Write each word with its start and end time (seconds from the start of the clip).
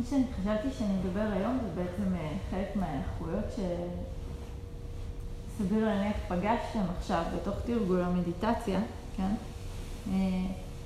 מה 0.00 0.06
שאני 0.06 0.24
חשבתי 0.40 0.68
שאני 0.78 0.94
אדבר 1.00 1.32
היום 1.32 1.58
זה 1.62 1.82
בעצם 1.82 2.14
אה, 2.14 2.30
חלק 2.50 2.76
מהאיכויות 2.76 3.44
שסביר 5.56 5.84
להניח 5.84 6.16
פגשתם 6.28 6.80
עכשיו 6.98 7.24
בתוך 7.36 7.54
תרגול 7.66 8.00
המדיטציה, 8.00 8.80
כן? 9.16 9.34
אה, 10.12 10.16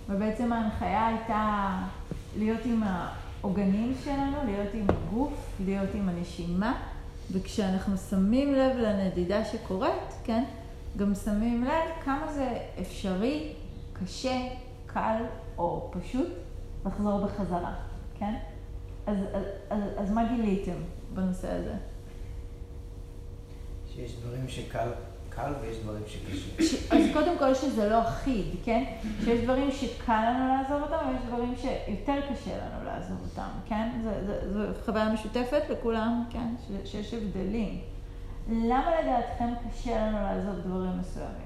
ובעצם 0.09 0.53
ההנחיה 0.53 1.07
הייתה 1.07 1.79
להיות 2.39 2.61
עם 2.65 2.83
העוגנים 2.83 3.95
שלנו, 4.05 4.37
להיות 4.45 4.75
עם 4.75 4.87
הגוף, 4.89 5.61
להיות 5.65 5.91
עם 5.95 6.09
הנשימה, 6.09 6.83
וכשאנחנו 7.33 7.97
שמים 7.97 8.55
לב 8.55 8.77
לנדידה 8.77 9.45
שקורית, 9.45 10.15
כן? 10.25 10.45
גם 10.97 11.15
שמים 11.15 11.65
לב 11.65 11.91
כמה 12.05 12.33
זה 12.33 12.59
אפשרי, 12.81 13.53
קשה, 13.93 14.49
קל 14.87 15.23
או 15.59 15.91
פשוט 15.93 16.29
לחזור 16.87 17.27
בחזרה, 17.27 17.75
כן? 18.19 18.35
אז, 19.07 19.17
אז, 19.33 19.43
אז, 19.71 19.83
אז 19.97 20.11
מה 20.11 20.25
גיליתם 20.35 20.77
בנושא 21.15 21.53
הזה? 21.53 21.75
שיש 23.95 24.17
דברים 24.21 24.49
שקל 24.49 24.89
קל 25.31 25.53
ויש 25.61 25.77
דברים 25.79 26.03
שקשה. 26.07 26.97
אז 26.97 27.03
קודם 27.13 27.39
כל 27.39 27.55
שזה 27.55 27.89
לא 27.89 28.03
אחיד, 28.03 28.47
כן? 28.65 28.85
שיש 29.25 29.41
דברים 29.41 29.71
שקל 29.71 30.31
לנו 30.31 30.49
לעזוב 30.49 30.83
אותם 30.83 31.09
ויש 31.09 31.23
דברים 31.27 31.55
שיותר 31.57 32.21
קשה 32.33 32.57
לנו 32.57 32.85
לעזוב 32.85 33.19
אותם, 33.31 33.49
כן? 33.67 33.91
זו 34.53 34.61
חוויה 34.85 35.13
משותפת 35.13 35.63
לכולם, 35.71 36.25
כן? 36.31 36.55
ש... 36.67 36.91
שיש 36.91 37.15
הבדלים. 37.15 37.81
למה 38.49 39.01
לדעתכם 39.01 39.49
קשה 39.71 40.07
לנו 40.07 40.19
לעזוב 40.19 40.55
דברים 40.65 40.99
מסוימים? 41.01 41.44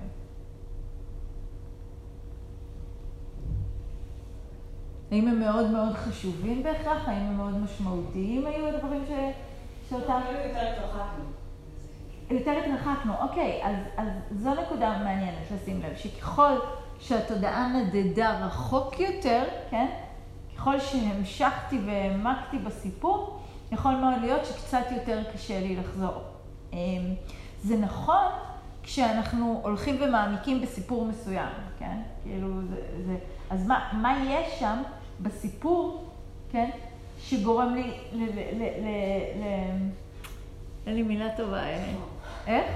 האם 5.10 5.28
הם 5.28 5.40
מאוד 5.40 5.70
מאוד 5.70 5.94
חשובים 5.94 6.62
בהכרח? 6.62 7.08
האם 7.08 7.26
הם 7.26 7.36
מאוד 7.36 7.58
משמעותיים 7.58 8.46
היו 8.46 8.68
הדברים 8.68 9.04
ש... 9.06 9.10
שאותם... 9.88 10.20
יותר 10.44 10.72
התרחקנו. 10.72 11.24
יותר 12.30 12.50
התרחקנו, 12.50 13.12
אוקיי, 13.20 13.60
אז, 13.64 13.76
אז 13.96 14.08
זו 14.36 14.50
נקודה 14.54 14.98
מעניינת 14.98 15.50
לשים 15.54 15.82
לב, 15.82 15.96
שככל 15.96 16.52
שהתודעה 16.98 17.68
נדדה 17.68 18.46
רחוק 18.46 19.00
יותר, 19.00 19.42
כן? 19.70 19.86
ככל 20.56 20.80
שהמשכתי 20.80 21.78
והעמקתי 21.86 22.58
בסיפור, 22.58 23.40
יכול 23.72 23.94
מאוד 23.94 24.14
להיות 24.20 24.44
שקצת 24.44 24.84
יותר 24.90 25.22
קשה 25.32 25.60
לי 25.60 25.76
לחזור. 25.76 26.22
אמ, 26.72 26.78
זה 27.62 27.76
נכון 27.76 28.24
כשאנחנו 28.82 29.60
הולכים 29.62 29.96
ומעמיקים 30.00 30.60
בסיפור 30.60 31.04
מסוים, 31.04 31.48
כן? 31.78 31.96
כאילו, 32.22 32.48
זה, 32.70 32.76
זה, 33.06 33.16
אז 33.50 33.66
מה, 33.66 33.88
מה 33.92 34.24
יש 34.24 34.60
שם 34.60 34.82
בסיפור, 35.20 36.10
כן? 36.50 36.70
שגורם 37.20 37.74
לי 37.74 37.92
ל... 38.12 38.22
ל, 38.22 38.38
ל, 38.54 38.62
ל, 38.62 38.88
ל 39.40 39.44
אין 40.86 40.94
לי 40.94 41.02
מילה 41.02 41.36
טובה, 41.36 41.66
אין. 41.66 41.96
איך? 42.46 42.66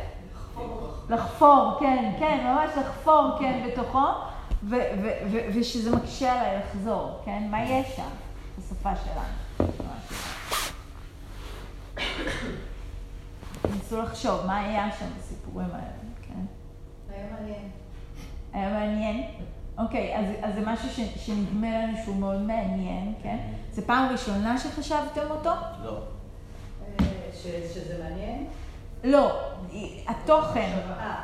לחפור, 1.08 1.76
כן, 1.80 2.12
כן, 2.18 2.40
ממש 2.44 2.70
לחפור, 2.76 3.30
כן, 3.38 3.66
בתוכו, 3.66 4.06
ושזה 5.54 5.96
מקשה 5.96 6.32
עליי 6.32 6.58
לחזור, 6.58 7.20
כן? 7.24 7.42
מה 7.50 7.64
יש 7.64 7.96
שם 7.96 8.08
בשפה 8.58 8.90
שלנו? 8.96 9.70
ניסו 13.74 14.02
לחשוב, 14.02 14.46
מה 14.46 14.58
היה 14.58 14.90
שם 14.98 15.06
בסיפורים 15.18 15.68
האלה, 15.72 15.92
כן? 16.22 16.44
היה 17.10 17.26
מעניין. 17.32 17.70
היה 18.52 18.70
מעניין? 18.70 19.30
אוקיי, 19.78 20.18
אז, 20.18 20.26
אז 20.42 20.54
זה 20.54 20.60
משהו 20.66 20.88
ש, 20.88 21.26
שנדמה 21.26 21.82
לנו 21.82 21.96
שהוא 22.04 22.16
מאוד 22.16 22.40
מעניין, 22.40 23.14
כן? 23.22 23.38
זה 23.72 23.86
פעם 23.86 24.12
ראשונה 24.12 24.58
שחשבתם 24.58 25.30
אותו? 25.30 25.50
לא. 25.84 25.98
אה, 27.00 27.06
שזה 27.74 28.02
מעניין? 28.02 28.46
לא, 29.04 29.40
התוכן. 30.06 30.78
אה. 30.90 31.20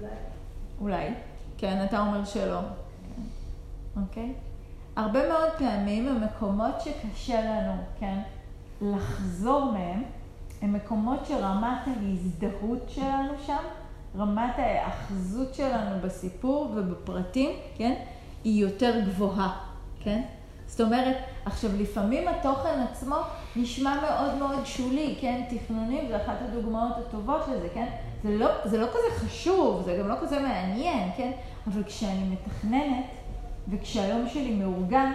אולי. 0.00 0.08
אולי. 0.80 1.14
כן, 1.58 1.84
אתה 1.84 2.00
אומר 2.00 2.24
שלא. 2.24 2.60
אוקיי? 3.96 4.32
הרבה 4.96 5.28
מאוד 5.28 5.50
פעמים 5.58 6.08
המקומות 6.08 6.80
שקשה 6.80 7.40
לנו, 7.40 7.72
כן, 8.00 8.18
לחזור 8.82 9.72
מהם, 9.72 10.02
הם 10.62 10.72
מקומות 10.72 11.26
שרמת 11.26 11.78
ההזדהות 11.86 12.82
שלנו 12.88 13.32
שם, 13.46 13.62
רמת 14.18 14.58
ההאחזות 14.58 15.54
שלנו 15.54 16.00
בסיפור 16.02 16.72
ובפרטים, 16.74 17.50
כן, 17.76 17.94
היא 18.44 18.62
יותר 18.62 19.00
גבוהה, 19.06 19.58
כן? 20.00 20.22
זאת 20.66 20.80
אומרת, 20.80 21.16
עכשיו 21.44 21.70
לפעמים 21.78 22.28
התוכן 22.28 22.80
עצמו 22.90 23.16
נשמע 23.56 24.00
מאוד 24.00 24.34
מאוד 24.34 24.64
שולי, 24.64 25.16
כן? 25.20 25.42
תכנונים 25.50 26.08
זה 26.08 26.16
אחת 26.16 26.36
הדוגמאות 26.40 26.92
הטובות 26.98 27.48
לזה, 27.48 27.68
כן? 27.74 27.86
זה 28.24 28.30
לא, 28.30 28.48
זה 28.64 28.78
לא 28.78 28.86
כזה 28.86 29.26
חשוב, 29.26 29.82
זה 29.84 29.96
גם 30.00 30.08
לא 30.08 30.14
כזה 30.20 30.40
מעניין, 30.40 31.10
כן? 31.16 31.30
אבל 31.66 31.84
כשאני 31.84 32.28
מתכננת 32.28 33.04
וכשהיום 33.68 34.28
שלי 34.28 34.54
מאורגן, 34.54 35.12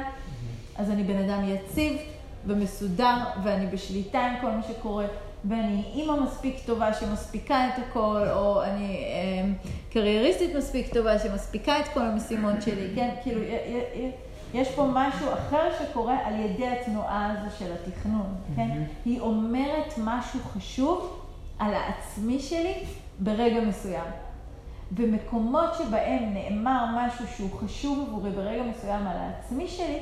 אז 0.75 0.89
אני 0.89 1.03
בן 1.03 1.29
אדם 1.29 1.43
יציב 1.49 1.97
ומסודר 2.45 3.17
ואני 3.43 3.67
בשליטה 3.67 4.19
עם 4.19 4.33
כל 4.41 4.51
מה 4.51 4.63
שקורה. 4.63 5.05
ואני 5.45 5.83
אימא 5.93 6.13
מספיק 6.23 6.55
טובה 6.65 6.93
שמספיקה 6.93 7.67
את 7.67 7.73
הכל, 7.77 8.23
או 8.31 8.63
אני 8.63 9.03
אה, 9.03 9.49
קרייריסטית 9.89 10.55
מספיק 10.55 10.93
טובה 10.93 11.19
שמספיקה 11.19 11.79
את 11.79 11.85
כל 11.93 12.01
המשימות 12.01 12.61
שלי, 12.61 12.87
כן? 12.95 13.15
כאילו, 13.23 13.41
יש 14.53 14.71
פה 14.71 14.89
משהו 14.93 15.33
אחר 15.33 15.69
שקורה 15.79 16.17
על 16.25 16.39
ידי 16.39 16.67
התנועה 16.67 17.31
הזו 17.31 17.55
של 17.59 17.65
התכנון, 17.73 18.35
כן? 18.55 18.83
היא 19.05 19.19
אומרת 19.19 19.93
משהו 19.97 20.39
חשוב 20.39 21.23
על 21.59 21.73
העצמי 21.73 22.39
שלי 22.39 22.73
ברגע 23.19 23.61
מסוים. 23.61 24.05
במקומות 24.91 25.69
שבהם 25.77 26.33
נאמר 26.33 26.85
משהו 26.95 27.25
שהוא 27.27 27.49
חשוב 27.51 28.07
עבורי 28.07 28.31
ברגע 28.31 28.63
מסוים 28.63 29.07
על 29.07 29.17
העצמי 29.17 29.67
שלי, 29.67 29.99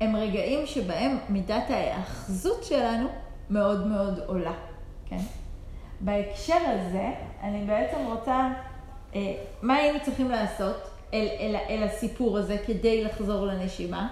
הם 0.00 0.16
רגעים 0.16 0.66
שבהם 0.66 1.18
מידת 1.28 1.70
ההאחזות 1.70 2.64
שלנו 2.64 3.08
מאוד 3.50 3.86
מאוד 3.86 4.20
עולה, 4.26 4.52
כן? 5.08 5.20
בהקשר 6.00 6.58
הזה, 6.66 7.10
אני 7.42 7.64
בעצם 7.66 7.96
רוצה, 8.06 8.48
אה, 9.14 9.34
מה 9.62 9.74
היינו 9.74 9.98
צריכים 10.04 10.30
לעשות? 10.30 10.76
אל, 11.14 11.28
אל, 11.40 11.56
אל 11.68 11.82
הסיפור 11.82 12.38
הזה 12.38 12.56
כדי 12.66 13.04
לחזור 13.04 13.46
לנשימה? 13.46 14.08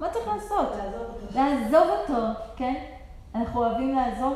מה 0.00 0.08
צריך 0.12 0.28
לעשות? 0.28 0.68
לעזוב 0.76 1.06
אותו. 1.08 1.34
לעזוב 1.34 1.88
אותו, 1.88 2.40
כן? 2.56 2.74
אנחנו 3.34 3.64
אוהבים 3.64 3.96
לעזוב? 3.96 4.34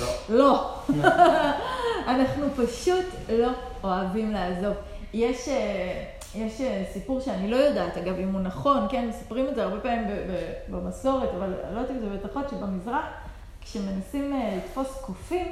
לא. 0.00 0.06
לא. 0.28 0.74
אנחנו 2.14 2.46
פשוט 2.50 3.04
לא 3.28 3.50
אוהבים 3.84 4.32
לעזוב. 4.32 4.74
יש, 5.14 5.48
אה, 5.48 6.04
יש 6.34 6.60
אה, 6.60 6.84
סיפור 6.92 7.20
שאני 7.20 7.50
לא 7.50 7.56
יודעת, 7.56 7.96
אגב, 7.96 8.18
אם 8.18 8.32
הוא 8.32 8.40
נכון, 8.40 8.86
כן, 8.90 9.08
מספרים 9.08 9.48
את 9.48 9.54
זה 9.54 9.62
הרבה 9.62 9.80
פעמים 9.80 10.04
במסורת, 10.68 11.28
אבל 11.38 11.50
לא 11.50 11.80
יודעת 11.80 11.90
אם 11.90 12.00
זה 12.00 12.08
בטחות, 12.08 12.48
שבמזרח, 12.48 13.04
כשמנסים 13.66 14.32
אה, 14.32 14.56
לתפוס 14.56 14.98
קופים, 15.00 15.46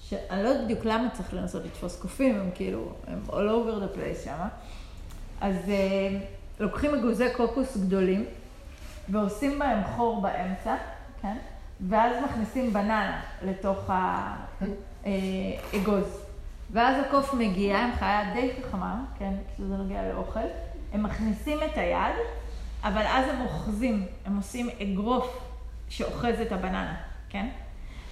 שאני 0.00 0.42
לא 0.42 0.48
יודעת 0.48 0.64
בדיוק 0.64 0.84
למה 0.84 1.08
צריך 1.10 1.34
לנסות 1.34 1.64
לתפוס 1.64 2.00
קופים, 2.00 2.40
הם 2.40 2.50
כאילו, 2.54 2.92
הם 3.06 3.20
all 3.28 3.32
over 3.32 3.82
the 3.82 3.96
place 3.98 4.24
שם. 4.24 4.46
אז 5.40 5.56
uh, 5.64 6.60
לוקחים 6.60 6.94
אגוזי 6.94 7.24
קוקוס 7.36 7.76
גדולים 7.76 8.24
ועושים 9.08 9.58
בהם 9.58 9.84
חור 9.96 10.22
באמצע, 10.22 10.76
כן? 11.22 11.36
ואז 11.88 12.24
מכניסים 12.24 12.72
בננה 12.72 13.22
לתוך 13.42 13.90
האגוז. 15.04 16.22
ואז 16.70 17.04
הקוף 17.06 17.34
מגיע, 17.34 17.76
הם 17.76 17.90
חיה 17.98 18.34
די 18.34 18.50
חכמה, 18.62 19.04
כן? 19.18 19.32
כשזה 19.54 19.76
נוגע 19.76 20.12
לאוכל. 20.12 20.40
הם 20.92 21.02
מכניסים 21.02 21.58
את 21.58 21.78
היד, 21.78 22.14
אבל 22.84 23.02
אז 23.06 23.28
הם 23.28 23.40
אוחזים, 23.40 24.06
הם 24.26 24.36
עושים 24.36 24.68
אגרוף 24.82 25.38
שאוחז 25.88 26.40
את 26.42 26.52
הבננה, 26.52 26.96
כן? 27.34 27.46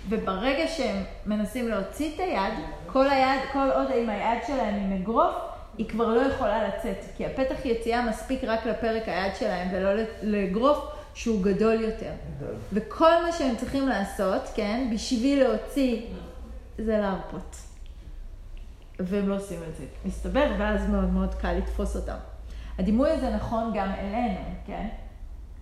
וברגע 0.09 0.69
שהם 0.69 1.03
מנסים 1.27 1.69
להוציא 1.69 2.15
את 2.15 2.21
היד, 2.21 2.55
כל 2.87 3.11
היד, 3.11 3.41
כל 3.53 3.71
עוד 3.75 3.87
עם 3.97 4.09
היד 4.09 4.39
שלהם 4.47 4.75
עם 4.75 4.93
אגרוף, 4.93 5.35
היא 5.79 5.89
כבר 5.89 6.07
לא 6.07 6.21
יכולה 6.21 6.69
לצאת, 6.69 6.97
כי 7.17 7.27
הפתח 7.27 7.65
יציאה 7.65 8.09
מספיק 8.09 8.45
רק 8.45 8.67
לפרק 8.67 9.03
היד 9.07 9.37
שלהם 9.39 9.69
ולא 9.73 10.03
לאגרוף 10.23 10.79
שהוא 11.15 11.43
גדול 11.43 11.81
יותר. 11.81 12.13
וכל 12.73 13.23
מה 13.23 13.33
שהם 13.33 13.57
צריכים 13.57 13.89
לעשות, 13.89 14.43
כן, 14.55 14.89
בשביל 14.95 15.45
להוציא, 15.45 16.03
זה 16.79 16.99
להרפות. 16.99 17.57
והם 19.01 19.29
לא 19.29 19.37
עושים 19.37 19.61
את 19.69 19.77
זה, 19.77 19.85
מסתבר, 20.05 20.53
ואז 20.59 20.89
מאוד 20.91 21.11
מאוד 21.11 21.35
קל 21.35 21.53
לתפוס 21.53 21.97
אותם. 21.97 22.17
הדימוי 22.79 23.11
הזה 23.11 23.31
נכון 23.31 23.73
גם 23.75 23.89
אלינו, 23.99 24.41
כן? 24.67 24.89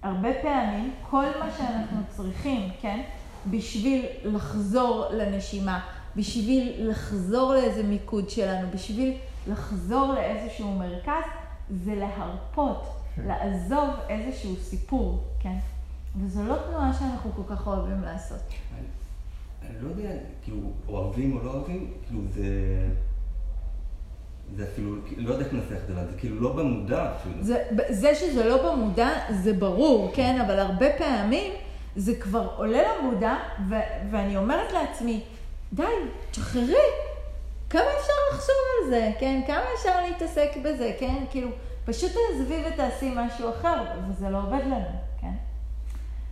הרבה 0.02 0.28
פעמים, 0.42 0.94
כל 1.10 1.26
מה 1.40 1.50
שאנחנו 1.58 2.00
צריכים, 2.08 2.68
כן? 2.80 3.00
בשביל 3.46 4.06
לחזור 4.25 5.06
לנשימה, 5.10 5.81
בשביל 6.16 6.90
לחזור 6.90 7.54
לאיזה 7.54 7.82
מיקוד 7.82 8.31
שלנו, 8.31 8.69
בשביל 8.75 9.14
לחזור 9.46 10.12
לאיזשהו 10.14 10.72
מרכז, 10.72 11.25
זה 11.84 11.94
להרפות 11.94 12.87
לעזוב 13.26 13.88
איזשהו 14.08 14.56
סיפור, 14.56 15.25
כן? 15.40 15.56
וזו 16.20 16.44
לא 16.44 16.56
תנועה 16.69 16.92
שאנחנו 16.98 17.31
כל 17.37 17.54
כך 17.54 17.66
אוהבים 17.66 18.02
לעשות. 18.02 18.40
אני, 18.48 18.87
אני 19.70 19.84
לא 19.84 19.88
יודע, 19.88 20.10
כאילו, 20.44 20.58
אוהבים 20.88 21.36
או 21.36 21.44
לא 21.44 21.50
אוהבים, 21.50 21.93
כאילו 22.06 22.20
זה... 22.34 22.44
זה 24.56 24.64
אפילו, 24.72 24.96
לא 25.16 25.32
יודע 25.32 25.44
איך 25.44 25.54
לנסח 25.54 25.82
את 25.82 25.86
זה, 25.86 25.94
זה 25.94 26.19
כאילו 26.19 26.40
לא 26.40 26.52
במודע 26.52 27.14
אפילו. 27.16 27.34
זה, 27.40 27.64
זה 27.88 28.14
שזה 28.14 28.48
לא 28.48 28.72
במודע, 28.72 29.10
זה 29.43 29.52
ברור, 29.52 30.12
כן? 30.14 30.40
אבל 30.40 30.58
הרבה 30.58 30.86
פעמים 30.98 31.52
זה 31.96 32.14
כבר 32.20 32.48
עולה 32.56 32.82
למודע, 32.98 33.34
ו, 33.69 33.75
ואני 34.10 34.37
אומרת 34.37 34.72
לעצמי, 34.72 35.25
די, 35.72 35.82
תשחררי. 36.31 36.76
כמה 37.70 37.82
אפשר 38.00 38.12
לחשוב 38.32 38.56
על 38.78 38.90
זה, 38.90 39.10
כן? 39.20 39.42
כמה 39.46 39.64
אפשר 39.75 40.00
להתעסק 40.00 40.50
בזה, 40.64 40.96
כן? 40.98 41.25
כאילו, 41.31 41.48
פשוט 41.84 42.10
תעזבי 42.12 42.64
ותעשי 42.69 43.12
משהו 43.16 43.50
אחר, 43.50 43.82
וזה 44.08 44.31
לא 44.31 44.38
עובד 44.38 44.62
לנו, 44.66 45.00
כן? 45.20 45.32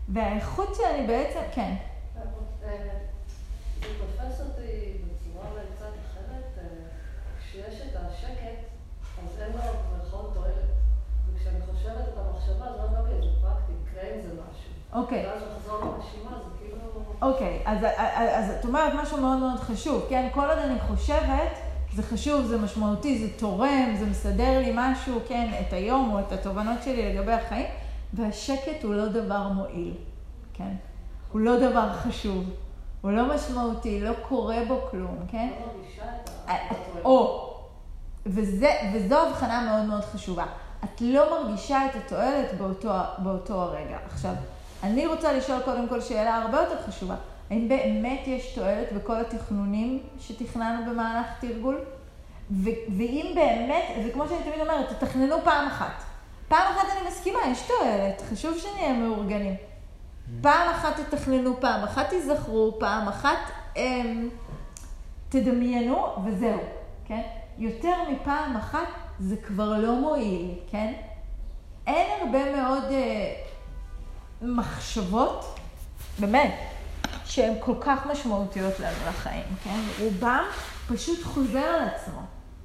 והאיכות 0.08 0.74
שאני 0.74 1.06
בעצם, 1.06 1.40
כן. 1.54 1.74
זה 7.54 7.64
אה, 7.64 7.88
את 7.90 7.96
השקט, 7.96 8.58
אז 9.18 9.40
אין 9.40 9.52
לו 9.52 9.58
במירכאות 9.58 10.34
תועלת. 10.34 10.54
וכשאני 11.34 11.60
חושבת 11.60 12.08
את 12.08 12.18
המחשבה, 12.18 12.66
אז 12.66 12.92
לא 12.92 12.98
אוקיי, 12.98 13.20
זה 13.20 13.28
פרקטי, 13.42 13.72
יקרה 13.82 14.02
עם 14.14 14.20
זה 14.22 14.28
משהו. 14.28 14.77
אוקיי. 14.92 15.26
כאילו... 15.28 15.92
אוקיי, 17.22 17.62
אז, 17.64 17.78
אז 18.34 18.50
את 18.60 18.64
אומרת 18.64 18.92
משהו 19.02 19.20
מאוד 19.20 19.38
מאוד 19.38 19.58
חשוב, 19.58 20.06
כן? 20.08 20.28
כל 20.34 20.44
עוד 20.44 20.58
אני 20.58 20.80
חושבת, 20.80 21.58
זה 21.94 22.02
חשוב, 22.02 22.46
זה 22.46 22.58
משמעותי, 22.58 23.18
זה 23.18 23.38
תורם, 23.38 23.94
זה 23.98 24.06
מסדר 24.06 24.58
לי 24.58 24.72
משהו, 24.74 25.20
כן, 25.28 25.50
את 25.60 25.72
היום 25.72 26.12
או 26.12 26.20
את 26.20 26.32
התובנות 26.32 26.82
שלי 26.82 27.14
לגבי 27.14 27.32
החיים, 27.32 27.66
והשקט 28.12 28.84
הוא 28.84 28.94
לא 28.94 29.08
דבר 29.08 29.48
מועיל, 29.48 29.94
כן? 30.54 30.72
הוא 31.32 31.40
לא 31.40 31.56
דבר 31.70 31.92
חשוב, 31.92 32.44
הוא 33.00 33.10
לא 33.10 33.34
משמעותי, 33.34 34.00
לא 34.00 34.12
קורה 34.28 34.58
בו 34.68 34.80
כלום, 34.90 35.16
כן? 35.30 35.48
לא 35.60 36.04
אה. 36.48 36.56
או, 37.04 37.48
וזה, 38.26 38.70
וזו 38.94 39.26
הבחנה 39.26 39.64
מאוד 39.70 39.84
מאוד 39.88 40.04
חשובה. 40.04 40.44
את 40.84 41.00
לא 41.00 41.42
מרגישה 41.42 41.86
את 41.86 41.90
התועלת 41.96 42.58
באותו, 42.58 42.90
באותו 43.18 43.54
הרגע. 43.54 43.98
עכשיו, 44.06 44.34
אני 44.82 45.06
רוצה 45.06 45.32
לשאול 45.32 45.60
קודם 45.64 45.88
כל 45.88 46.00
שאלה 46.00 46.36
הרבה 46.36 46.60
יותר 46.60 46.82
חשובה. 46.86 47.14
האם 47.50 47.68
באמת 47.68 48.20
יש 48.26 48.52
תועלת 48.54 48.92
בכל 48.92 49.16
התכנונים 49.16 50.02
שתכננו 50.20 50.90
במהלך 50.90 51.26
תרגול? 51.40 51.80
ו- 52.50 52.96
ואם 52.96 53.32
באמת, 53.34 53.84
וכמו 54.06 54.28
שאני 54.28 54.42
תמיד 54.42 54.60
אומרת, 54.60 54.88
תתכננו 54.88 55.36
פעם 55.44 55.66
אחת. 55.66 56.02
פעם 56.48 56.72
אחת 56.76 56.86
אני 56.92 57.08
מסכימה, 57.08 57.38
יש 57.50 57.62
תועלת, 57.62 58.22
חשוב 58.30 58.58
שנהיה 58.58 58.92
מאורגנים. 58.92 59.54
פעם 60.40 60.70
אחת 60.70 61.00
תתכננו, 61.00 61.60
פעם 61.60 61.84
אחת 61.84 62.08
תיזכרו, 62.08 62.76
פעם 62.80 63.08
אחת 63.08 63.38
אמ, 63.76 64.28
תדמיינו, 65.28 66.06
וזהו, 66.24 66.60
כן? 67.04 67.22
יותר 67.58 67.94
מפעם 68.10 68.56
אחת 68.56 68.88
זה 69.18 69.36
כבר 69.36 69.78
לא 69.78 69.94
מועיל, 69.94 70.54
כן? 70.70 70.92
אין 71.86 72.06
הרבה 72.20 72.56
מאוד 72.56 72.84
אה, 72.84 73.34
מחשבות, 74.42 75.58
באמת, 76.18 76.54
שהן 77.24 77.54
כל 77.60 77.74
כך 77.80 78.06
משמעותיות 78.06 78.80
לנו 78.80 78.96
לחיים, 79.08 79.44
כן? 79.64 79.80
רובם 80.00 80.44
פשוט 80.88 81.22
חוזר 81.22 81.58
על 81.58 81.88
עצמו, 81.88 82.20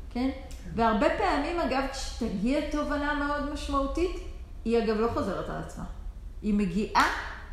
כן? 0.09 0.29
והרבה 0.75 1.07
פעמים, 1.17 1.59
אגב, 1.59 1.83
כשתגיע 1.91 2.71
תובנה 2.71 3.13
מאוד 3.13 3.53
משמעותית, 3.53 4.15
היא 4.65 4.83
אגב 4.83 4.97
לא 4.97 5.07
חוזרת 5.13 5.49
על 5.49 5.61
עצמה. 5.65 5.83
היא 6.41 6.53
מגיעה, 6.53 7.07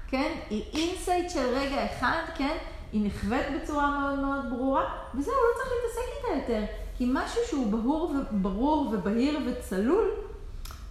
כן? 0.08 0.32
היא 0.50 0.64
insight 0.72 1.30
של 1.30 1.54
רגע 1.54 1.86
אחד, 1.86 2.22
כן? 2.36 2.56
היא 2.92 3.06
נחווית 3.06 3.46
בצורה 3.56 4.00
מאוד 4.00 4.18
מאוד 4.18 4.50
ברורה, 4.50 4.84
וזהו, 5.14 5.34
לא 5.34 5.58
צריך 5.58 5.70
להתעסק 5.72 6.00
איתה 6.16 6.52
יותר. 6.52 6.66
כי 6.96 7.06
משהו 7.12 7.40
שהוא 7.48 7.72
ברור, 7.72 8.14
ברור 8.30 8.90
ובהיר 8.92 9.38
וצלול, 9.46 10.10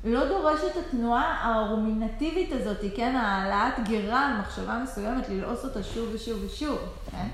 לא 0.03 0.27
דורש 0.27 0.59
את 0.71 0.77
התנועה 0.77 1.39
הרומינטיבית 1.43 2.51
הזאת, 2.51 2.77
כן? 2.95 3.15
העלאת 3.15 3.89
גרה 3.89 4.25
על 4.25 4.37
מחשבה 4.37 4.79
מסוימת, 4.83 5.29
ללעוס 5.29 5.65
אותה 5.65 5.83
שוב 5.83 6.09
ושוב 6.13 6.43
ושוב, 6.45 6.77
כן? 7.11 7.27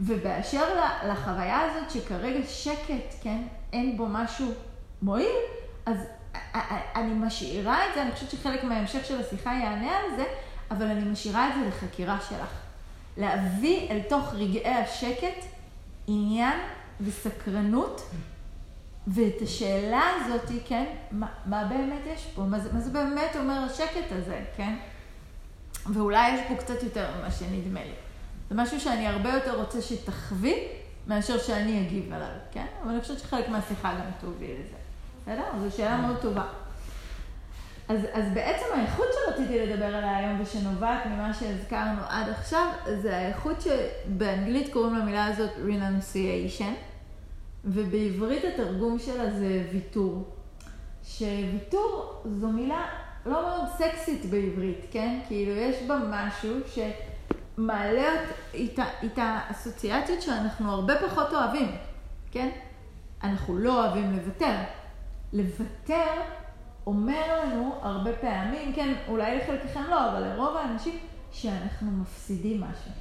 ובאשר 0.00 0.64
לחוויה 1.08 1.60
הזאת 1.60 1.90
שכרגע 1.90 2.46
שקט, 2.46 3.14
כן? 3.22 3.42
אין 3.72 3.96
בו 3.96 4.06
משהו 4.08 4.46
מועיל, 5.02 5.36
אז 5.86 5.96
אני 6.94 7.14
משאירה 7.14 7.78
את 7.88 7.94
זה, 7.94 8.02
אני 8.02 8.12
חושבת 8.12 8.30
שחלק 8.30 8.64
מההמשך 8.64 9.04
של 9.04 9.20
השיחה 9.20 9.50
יענה 9.50 9.96
על 9.96 10.16
זה, 10.16 10.24
אבל 10.70 10.86
אני 10.86 11.04
משאירה 11.04 11.48
את 11.48 11.54
זה 11.54 11.68
לחקירה 11.68 12.18
שלך. 12.28 12.50
להביא 13.16 13.90
אל 13.90 14.00
תוך 14.08 14.34
רגעי 14.34 14.74
השקט 14.74 15.44
עניין 16.06 16.58
וסקרנות, 17.00 18.02
ואת 19.06 19.42
השאלה 19.42 20.02
הזאת, 20.16 20.50
כן, 20.66 20.84
מה, 21.10 21.26
מה 21.46 21.64
באמת 21.64 22.02
יש 22.06 22.26
פה? 22.34 22.42
מה 22.42 22.58
זה, 22.58 22.72
מה 22.72 22.80
זה 22.80 22.90
באמת 22.90 23.36
אומר 23.36 23.54
השקט 23.54 24.12
הזה, 24.12 24.40
כן? 24.56 24.74
ואולי 25.86 26.34
יש 26.34 26.40
פה 26.48 26.56
קצת 26.56 26.82
יותר 26.82 27.06
ממה 27.18 27.30
שנדמה 27.30 27.80
לי. 27.84 27.94
זה 28.50 28.54
משהו 28.54 28.80
שאני 28.80 29.06
הרבה 29.06 29.32
יותר 29.32 29.60
רוצה 29.60 29.82
שתחווי, 29.82 30.68
מאשר 31.06 31.38
שאני 31.38 31.86
אגיב 31.86 32.12
עליו, 32.12 32.28
כן? 32.52 32.66
אבל 32.82 32.90
אני 32.90 33.00
חושבת 33.00 33.18
שחלק 33.18 33.48
מהשיחה 33.48 33.94
גם 33.94 34.10
תוביל 34.20 34.50
לזה. 34.50 34.76
בסדר? 35.22 35.44
זו 35.60 35.76
שאלה 35.76 35.96
מאוד 35.96 36.16
טובה. 36.22 36.44
אז, 37.88 38.00
אז 38.12 38.24
בעצם 38.34 38.64
האיכות 38.74 39.06
שרציתי 39.12 39.66
לדבר 39.66 39.84
עליה 39.84 40.16
היום 40.16 40.40
ושנובעת 40.40 41.06
ממה 41.06 41.34
שהזכרנו 41.34 42.00
עד 42.08 42.28
עכשיו, 42.28 42.66
זה 43.02 43.16
האיכות 43.16 43.56
שבאנגלית 43.60 44.72
קוראים 44.72 44.94
למילה 44.94 45.26
הזאת 45.26 45.50
renunciation, 45.66 46.74
ובעברית 47.64 48.44
התרגום 48.44 48.98
שלה 48.98 49.30
זה 49.30 49.68
ויתור. 49.72 50.36
שוויתור 51.04 52.22
זו 52.24 52.48
מילה 52.48 52.86
לא 53.26 53.42
מאוד 53.42 53.64
סקסית 53.68 54.26
בעברית, 54.26 54.86
כן? 54.90 55.20
כאילו 55.28 55.52
יש 55.52 55.82
בה 55.86 55.98
משהו 56.10 56.56
שמעלה 56.66 58.12
איתה, 58.54 58.84
איתה 59.02 59.40
אסוציאציות 59.50 60.22
שאנחנו 60.22 60.70
הרבה 60.70 60.94
פחות 61.08 61.32
אוהבים, 61.32 61.68
כן? 62.30 62.50
אנחנו 63.22 63.58
לא 63.58 63.84
אוהבים 63.84 64.12
לוותר. 64.12 64.56
לוותר 65.32 66.06
אומר 66.86 67.44
לנו 67.44 67.74
הרבה 67.82 68.12
פעמים, 68.12 68.72
כן, 68.72 68.94
אולי 69.08 69.38
לחלקכם 69.38 69.82
לא, 69.90 70.10
אבל 70.10 70.28
לרוב 70.28 70.56
האנשים, 70.56 70.98
שאנחנו 71.32 71.90
מפסידים 71.90 72.60
משהו, 72.60 72.92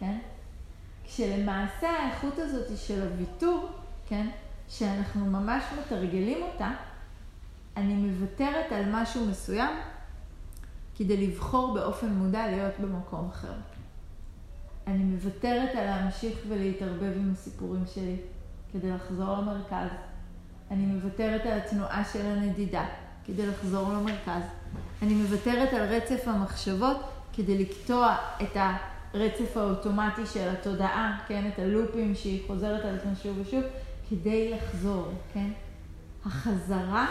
כן? 0.00 0.18
כשלמעשה 1.14 1.90
האיכות 1.90 2.38
הזאת 2.38 2.78
של 2.78 3.02
הוויתור, 3.02 3.68
כן, 4.08 4.26
שאנחנו 4.68 5.26
ממש 5.26 5.64
מתרגלים 5.80 6.42
אותה, 6.42 6.70
אני 7.76 7.94
מוותרת 7.94 8.72
על 8.72 8.84
משהו 8.90 9.26
מסוים 9.26 9.76
כדי 10.96 11.26
לבחור 11.26 11.74
באופן 11.74 12.08
מודע 12.08 12.46
להיות 12.46 12.72
במקום 12.80 13.28
אחר. 13.28 13.52
אני 14.86 15.04
מוותרת 15.04 15.74
על 15.74 15.84
להמשיך 15.84 16.38
ולהתערבב 16.48 17.12
עם 17.16 17.32
הסיפורים 17.32 17.84
שלי 17.94 18.16
כדי 18.72 18.90
לחזור 18.90 19.38
למרכז. 19.38 19.90
אני 20.70 20.86
מוותרת 20.86 21.46
על 21.46 21.58
התנועה 21.58 22.04
של 22.12 22.26
הנדידה 22.26 22.84
כדי 23.24 23.46
לחזור 23.46 23.92
למרכז. 23.92 24.42
אני 25.02 25.14
מוותרת 25.14 25.72
על 25.72 25.82
רצף 25.82 26.28
המחשבות 26.28 26.96
כדי 27.32 27.58
לקטוע 27.58 28.16
את 28.42 28.56
הרצף 29.14 29.56
האוטומטי 29.56 30.26
של 30.26 30.48
התודעה, 30.48 31.18
כן? 31.28 31.50
את 31.54 31.58
הלופים 31.58 32.14
שהיא 32.14 32.46
חוזרת 32.46 32.84
על 32.84 32.96
עצמה 32.96 33.12
שוב 33.22 33.38
ושוב, 33.38 33.62
כדי 34.10 34.50
לחזור, 34.50 35.08
כן? 35.34 35.50
החזרה, 36.26 37.06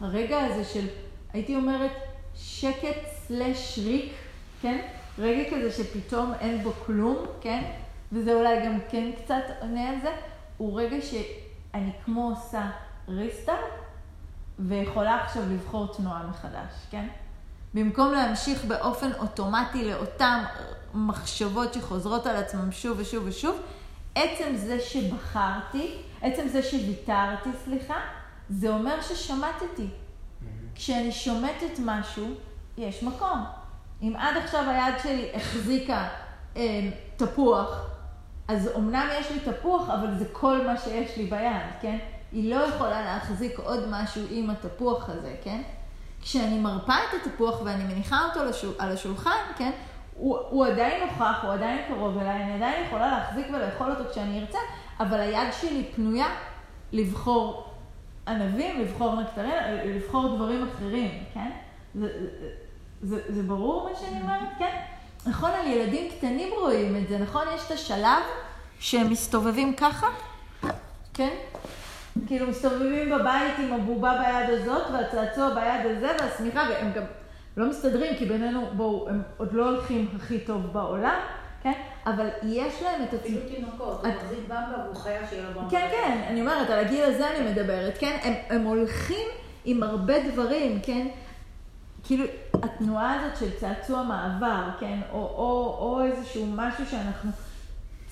הרגע 0.00 0.44
הזה 0.44 0.64
של, 0.64 0.86
הייתי 1.32 1.56
אומרת, 1.56 1.92
שקט 2.34 3.06
סלש 3.06 3.78
ריק, 3.84 4.12
כן? 4.62 4.86
רגע 5.18 5.50
כזה 5.50 5.72
שפתאום 5.72 6.32
אין 6.40 6.62
בו 6.62 6.72
כלום, 6.86 7.16
כן? 7.40 7.62
וזה 8.12 8.34
אולי 8.34 8.66
גם 8.66 8.78
כן 8.90 9.10
קצת 9.24 9.42
עונה 9.60 9.88
על 9.88 9.96
זה, 10.02 10.10
הוא 10.56 10.80
רגע 10.80 10.96
שאני 11.00 11.90
כמו 12.04 12.30
עושה 12.30 12.70
ריסטארט, 13.08 13.58
ויכולה 14.58 15.24
עכשיו 15.24 15.42
לבחור 15.52 15.96
תנועה 15.96 16.26
מחדש, 16.26 16.72
כן? 16.90 17.06
במקום 17.76 18.12
להמשיך 18.12 18.64
באופן 18.64 19.12
אוטומטי 19.12 19.84
לאותן 19.84 20.42
מחשבות 20.94 21.74
שחוזרות 21.74 22.26
על 22.26 22.36
עצמם 22.36 22.72
שוב 22.72 22.98
ושוב 23.00 23.22
ושוב, 23.26 23.60
עצם 24.14 24.56
זה 24.56 24.80
שבחרתי, 24.80 25.96
עצם 26.22 26.48
זה 26.48 26.62
שוויתרתי, 26.62 27.48
סליחה, 27.64 28.00
זה 28.50 28.68
אומר 28.68 29.02
ששמטתי. 29.02 29.86
כשאני 30.74 31.12
שומטת 31.12 31.78
משהו, 31.84 32.26
יש 32.78 33.02
מקום. 33.02 33.44
אם 34.02 34.14
עד 34.18 34.36
עכשיו 34.36 34.64
היד 34.70 34.94
שלי 35.02 35.30
החזיקה 35.34 36.08
אה, 36.56 36.90
תפוח, 37.16 37.88
אז 38.48 38.70
אמנם 38.76 39.08
יש 39.20 39.30
לי 39.30 39.52
תפוח, 39.52 39.90
אבל 39.90 40.18
זה 40.18 40.24
כל 40.32 40.66
מה 40.66 40.76
שיש 40.76 41.16
לי 41.16 41.26
ביד, 41.26 41.66
כן? 41.80 41.98
היא 42.32 42.54
לא 42.54 42.60
יכולה 42.60 43.04
להחזיק 43.04 43.58
עוד 43.58 43.88
משהו 43.90 44.22
עם 44.30 44.50
התפוח 44.50 45.08
הזה, 45.08 45.34
כן? 45.42 45.62
כשאני 46.22 46.58
מרפה 46.58 46.94
את 46.94 47.26
התפוח 47.26 47.62
ואני 47.64 47.84
מניחה 47.84 48.24
אותו 48.24 48.44
לשול, 48.44 48.74
על 48.78 48.92
השולחן, 48.92 49.38
כן? 49.56 49.70
הוא, 50.14 50.38
הוא 50.50 50.66
עדיין 50.66 51.06
נוכח, 51.06 51.38
הוא 51.42 51.52
עדיין 51.52 51.78
קרוב 51.88 52.18
אליי, 52.18 52.42
אני 52.42 52.54
עדיין 52.54 52.86
יכולה 52.86 53.10
להחזיק 53.10 53.46
ולאכול 53.48 53.90
אותו 53.90 54.10
כשאני 54.10 54.40
ארצה, 54.40 54.58
אבל 55.00 55.20
היד 55.20 55.52
שלי 55.60 55.84
פנויה 55.94 56.26
לבחור 56.92 57.70
ענבים, 58.28 58.80
לבחור 58.80 59.20
נקטרין, 59.20 59.50
לבחור 59.84 60.36
דברים 60.36 60.68
אחרים, 60.68 61.10
כן? 61.34 61.50
זה, 61.94 62.08
זה, 63.02 63.34
זה 63.34 63.42
ברור 63.42 63.88
מה 63.90 63.98
שאני 63.98 64.20
אומרת? 64.22 64.48
כן? 64.58 64.80
נכון, 65.26 65.50
על 65.50 65.66
ילדים 65.66 66.10
קטנים 66.10 66.48
רואים 66.60 66.96
את 66.96 67.08
זה, 67.08 67.18
נכון? 67.18 67.42
יש 67.54 67.66
את 67.66 67.70
השלב 67.70 68.22
שהם 68.78 69.10
מסתובבים 69.10 69.76
ככה, 69.76 70.06
כן? 71.14 71.34
כאילו 72.26 72.46
מסתובבים 72.46 73.10
בבית 73.10 73.54
עם 73.58 73.72
הבובה 73.72 74.22
ביד 74.22 74.60
הזאת, 74.60 74.82
והצעצוע 74.92 75.54
ביד 75.54 75.96
הזה, 75.96 76.12
והשמיכה, 76.20 76.68
והם 76.70 76.92
גם 76.92 77.02
לא 77.56 77.66
מסתדרים, 77.66 78.16
כי 78.16 78.24
בינינו, 78.26 78.66
בואו, 78.72 79.08
הם 79.08 79.22
עוד 79.36 79.52
לא 79.52 79.68
הולכים 79.68 80.08
הכי 80.16 80.38
טוב 80.38 80.72
בעולם, 80.72 81.18
כן? 81.62 81.72
אבל 82.06 82.28
יש 82.42 82.82
להם 82.82 83.02
את 83.02 83.14
אפילו 83.14 83.40
תינוקות, 83.54 84.04
הוא 84.04 84.12
מחזיק 84.12 84.38
במבה 84.48 84.84
והוא 84.84 84.96
חייב 84.96 85.26
שיהיה 85.30 85.42
לו 85.42 85.60
במבה. 85.60 85.70
כן, 85.70 85.88
כן, 85.90 86.20
אני 86.28 86.40
אומרת, 86.40 86.70
על 86.70 86.78
הגיל 86.78 87.04
הזה 87.04 87.30
אני 87.30 87.50
מדברת, 87.50 87.98
כן? 87.98 88.18
הם, 88.22 88.34
הם 88.48 88.62
הולכים 88.62 89.28
עם 89.64 89.82
הרבה 89.82 90.14
דברים, 90.28 90.80
כן? 90.82 91.06
כאילו, 92.04 92.24
התנועה 92.62 93.14
הזאת 93.14 93.36
של 93.36 93.50
צעצוע 93.60 94.02
מעבר, 94.02 94.62
כן? 94.80 94.98
או, 95.12 95.18
או, 95.18 95.76
או 95.80 96.04
איזשהו 96.04 96.46
משהו 96.46 96.86
שאנחנו 96.86 97.30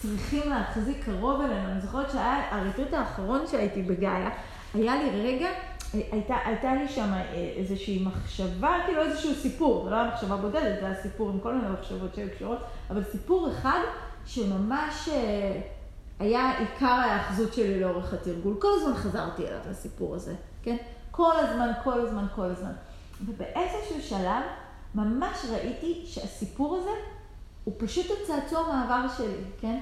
צריכים 0.04 0.50
להחזיק 0.50 1.04
קרוב 1.04 1.40
אלינו. 1.40 1.68
אני 1.68 1.80
זוכרת 1.80 2.10
שהיה, 2.10 2.42
הריטריט 2.50 2.92
האחרון 2.92 3.46
שהייתי 3.50 3.82
בגאיה, 3.82 4.30
היה 4.74 4.96
לי 5.02 5.10
רגע, 5.22 5.48
הייתה, 5.92 6.36
הייתה 6.44 6.74
לי 6.74 6.88
שם 6.88 7.12
איזושהי 7.56 8.04
מחשבה, 8.04 8.78
כאילו 8.86 9.02
איזשהו 9.02 9.34
סיפור, 9.34 9.84
זה 9.84 9.90
לא 9.90 9.96
היה 9.96 10.10
מחשבה 10.14 10.36
בודדת, 10.36 10.80
זה 10.80 10.86
היה 10.86 11.02
סיפור 11.02 11.30
עם 11.30 11.40
כל 11.40 11.54
מיני 11.54 11.68
מחשבות 11.68 12.14
שהיו 12.14 12.28
קשורות, 12.36 12.58
אבל 12.90 13.04
סיפור 13.04 13.48
אחד 13.50 13.80
שממש 14.26 15.08
אה, 15.08 15.60
היה 16.18 16.58
עיקר 16.58 16.86
ההאחזות 16.86 17.54
שלי 17.54 17.80
לאורך 17.80 18.12
התרגול. 18.14 18.54
כל 18.60 18.68
הזמן 18.76 18.94
חזרתי 18.94 19.48
אליו, 19.48 19.60
לסיפור 19.70 20.14
הזה, 20.14 20.34
כן? 20.62 20.76
כל 21.10 21.32
הזמן, 21.36 21.68
כל 21.84 22.00
הזמן, 22.00 22.26
כל 22.34 22.44
הזמן. 22.44 22.72
ובאיזשהו 23.26 24.02
שלב 24.02 24.42
ממש 24.94 25.46
ראיתי 25.52 26.02
שהסיפור 26.06 26.76
הזה 26.76 26.90
הוא 27.64 27.74
פשוט 27.76 28.06
הצעצוע 28.10 28.72
מעבר 28.72 29.06
שלי, 29.16 29.44
כן? 29.60 29.78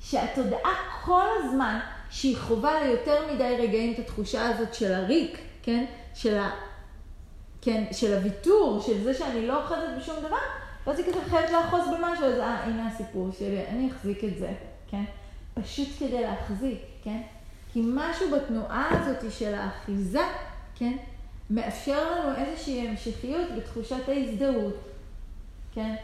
שהתודעה 0.00 0.74
כל 1.04 1.26
הזמן 1.38 1.78
שהיא 2.10 2.36
חווה 2.36 2.84
ליותר 2.84 3.34
מדי 3.34 3.56
רגעים 3.58 3.92
את 3.92 3.98
התחושה 3.98 4.48
הזאת 4.48 4.74
של 4.74 4.92
הריק, 4.92 5.38
כן? 5.62 5.84
של, 6.14 6.38
ה... 6.38 6.50
כן? 7.62 7.84
של 7.92 8.14
הוויתור, 8.14 8.80
של 8.86 9.02
זה 9.02 9.14
שאני 9.14 9.46
לא 9.46 9.62
אוחזת 9.62 9.88
בשום 9.98 10.16
דבר, 10.18 10.36
ואז 10.86 10.98
היא 10.98 11.06
כזה 11.06 11.20
חייבת 11.30 11.50
לאחוז 11.50 11.80
במשהו, 11.88 12.24
אז 12.24 12.38
אה, 12.38 12.64
הנה 12.64 12.88
הסיפור 12.88 13.30
שלי, 13.38 13.66
אני 13.68 13.90
אחזיק 13.90 14.24
את 14.24 14.38
זה, 14.38 14.52
כן? 14.90 15.04
פשוט 15.54 15.88
כדי 15.98 16.22
להחזיק, 16.22 16.78
כן? 17.04 17.22
כי 17.72 17.82
משהו 17.84 18.30
בתנועה 18.30 18.88
הזאת 18.90 19.32
של 19.32 19.54
האחיזה, 19.54 20.22
כן? 20.74 20.96
מאפשר 21.50 22.10
לנו 22.10 22.36
איזושהי 22.36 22.88
המשכיות 22.88 23.48
בתחושת 23.56 24.08
ההזדהות, 24.08 24.74
כן? 25.74 25.94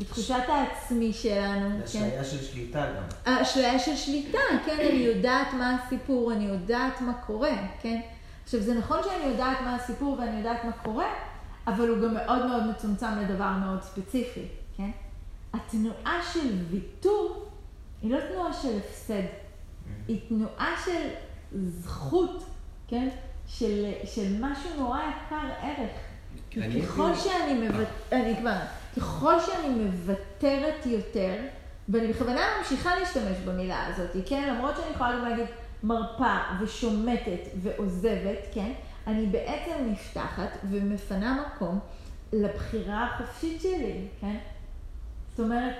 בתחושת 0.00 0.42
העצמי 0.48 1.12
שלנו. 1.12 1.78
כן? 1.78 1.84
אשליה 1.84 2.24
של 2.24 2.44
שליטה 2.44 2.86
גם. 2.96 3.34
אשליה 3.34 3.78
של 3.78 3.96
שליטה, 3.96 4.38
כן, 4.66 4.76
אני 4.80 4.98
יודעת 4.98 5.46
מה 5.52 5.76
הסיפור, 5.76 6.32
אני 6.32 6.44
יודעת 6.44 7.00
מה 7.00 7.12
קורה, 7.26 7.56
כן? 7.80 8.00
עכשיו, 8.44 8.60
זה 8.60 8.74
נכון 8.74 8.98
שאני 9.04 9.30
יודעת 9.30 9.60
מה 9.60 9.74
הסיפור 9.74 10.18
ואני 10.18 10.38
יודעת 10.38 10.64
מה 10.64 10.72
קורה, 10.72 11.14
אבל 11.66 11.88
הוא 11.88 11.98
גם 11.98 12.14
מאוד 12.14 12.46
מאוד 12.46 12.66
מצומצם 12.66 13.18
לדבר 13.20 13.50
מאוד 13.50 13.82
ספציפי, 13.82 14.44
כן? 14.76 14.90
התנועה 15.52 16.20
של 16.32 16.56
ויתור 16.70 17.48
היא 18.02 18.10
לא 18.12 18.18
תנועה 18.20 18.52
של 18.52 18.78
הפסד, 18.78 19.22
היא 20.08 20.20
תנועה 20.28 20.74
של 20.84 21.08
זכות, 21.68 22.44
כן? 22.88 23.08
של, 23.46 23.92
של 24.04 24.36
משהו 24.40 24.70
נורא 24.78 25.00
יקר 25.00 25.48
ערך. 25.62 25.90
ככל 26.54 27.14
שאני 27.14 27.54
מוותרת, 27.54 27.88
אני 28.12 28.36
כבר, 28.36 28.56
ככל 28.96 29.34
שאני 29.40 29.68
מוותרת 29.68 30.86
יותר, 30.86 31.34
ואני 31.88 32.12
בכוונה 32.12 32.40
ממשיכה 32.58 32.96
להשתמש 32.96 33.36
במילה 33.44 33.86
הזאת, 33.86 34.10
כן? 34.26 34.54
למרות 34.54 34.76
שאני 34.76 34.90
יכולה 34.94 35.12
גם 35.12 35.28
להגיד 35.28 35.46
מרפה 35.82 36.36
ושומטת 36.60 37.40
ועוזבת, 37.62 38.38
כן? 38.54 38.72
אני 39.06 39.26
בעצם 39.26 39.72
נפתחת 39.86 40.58
ומפנה 40.70 41.44
מקום 41.46 41.78
לבחירה 42.32 43.06
החופשית 43.06 43.60
שלי, 43.60 44.06
כן? 44.20 44.36
זאת 45.30 45.40
אומרת, 45.40 45.76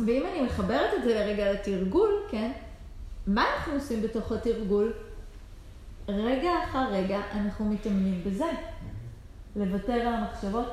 ואם 0.00 0.26
אני 0.32 0.42
מחברת 0.42 0.94
את 0.98 1.02
זה 1.04 1.14
לרגע 1.14 1.52
לתרגול, 1.52 2.10
כן? 2.30 2.52
מה 3.26 3.44
אנחנו 3.56 3.72
עושים 3.72 4.02
בתוך 4.02 4.32
התרגול? 4.32 4.92
רגע 6.08 6.50
אחר 6.64 6.92
רגע 6.92 7.20
אנחנו 7.32 7.64
מתאמנים 7.64 8.22
בזה. 8.26 8.50
לוותר 9.58 9.92
על 9.92 10.14
המחשבות, 10.14 10.66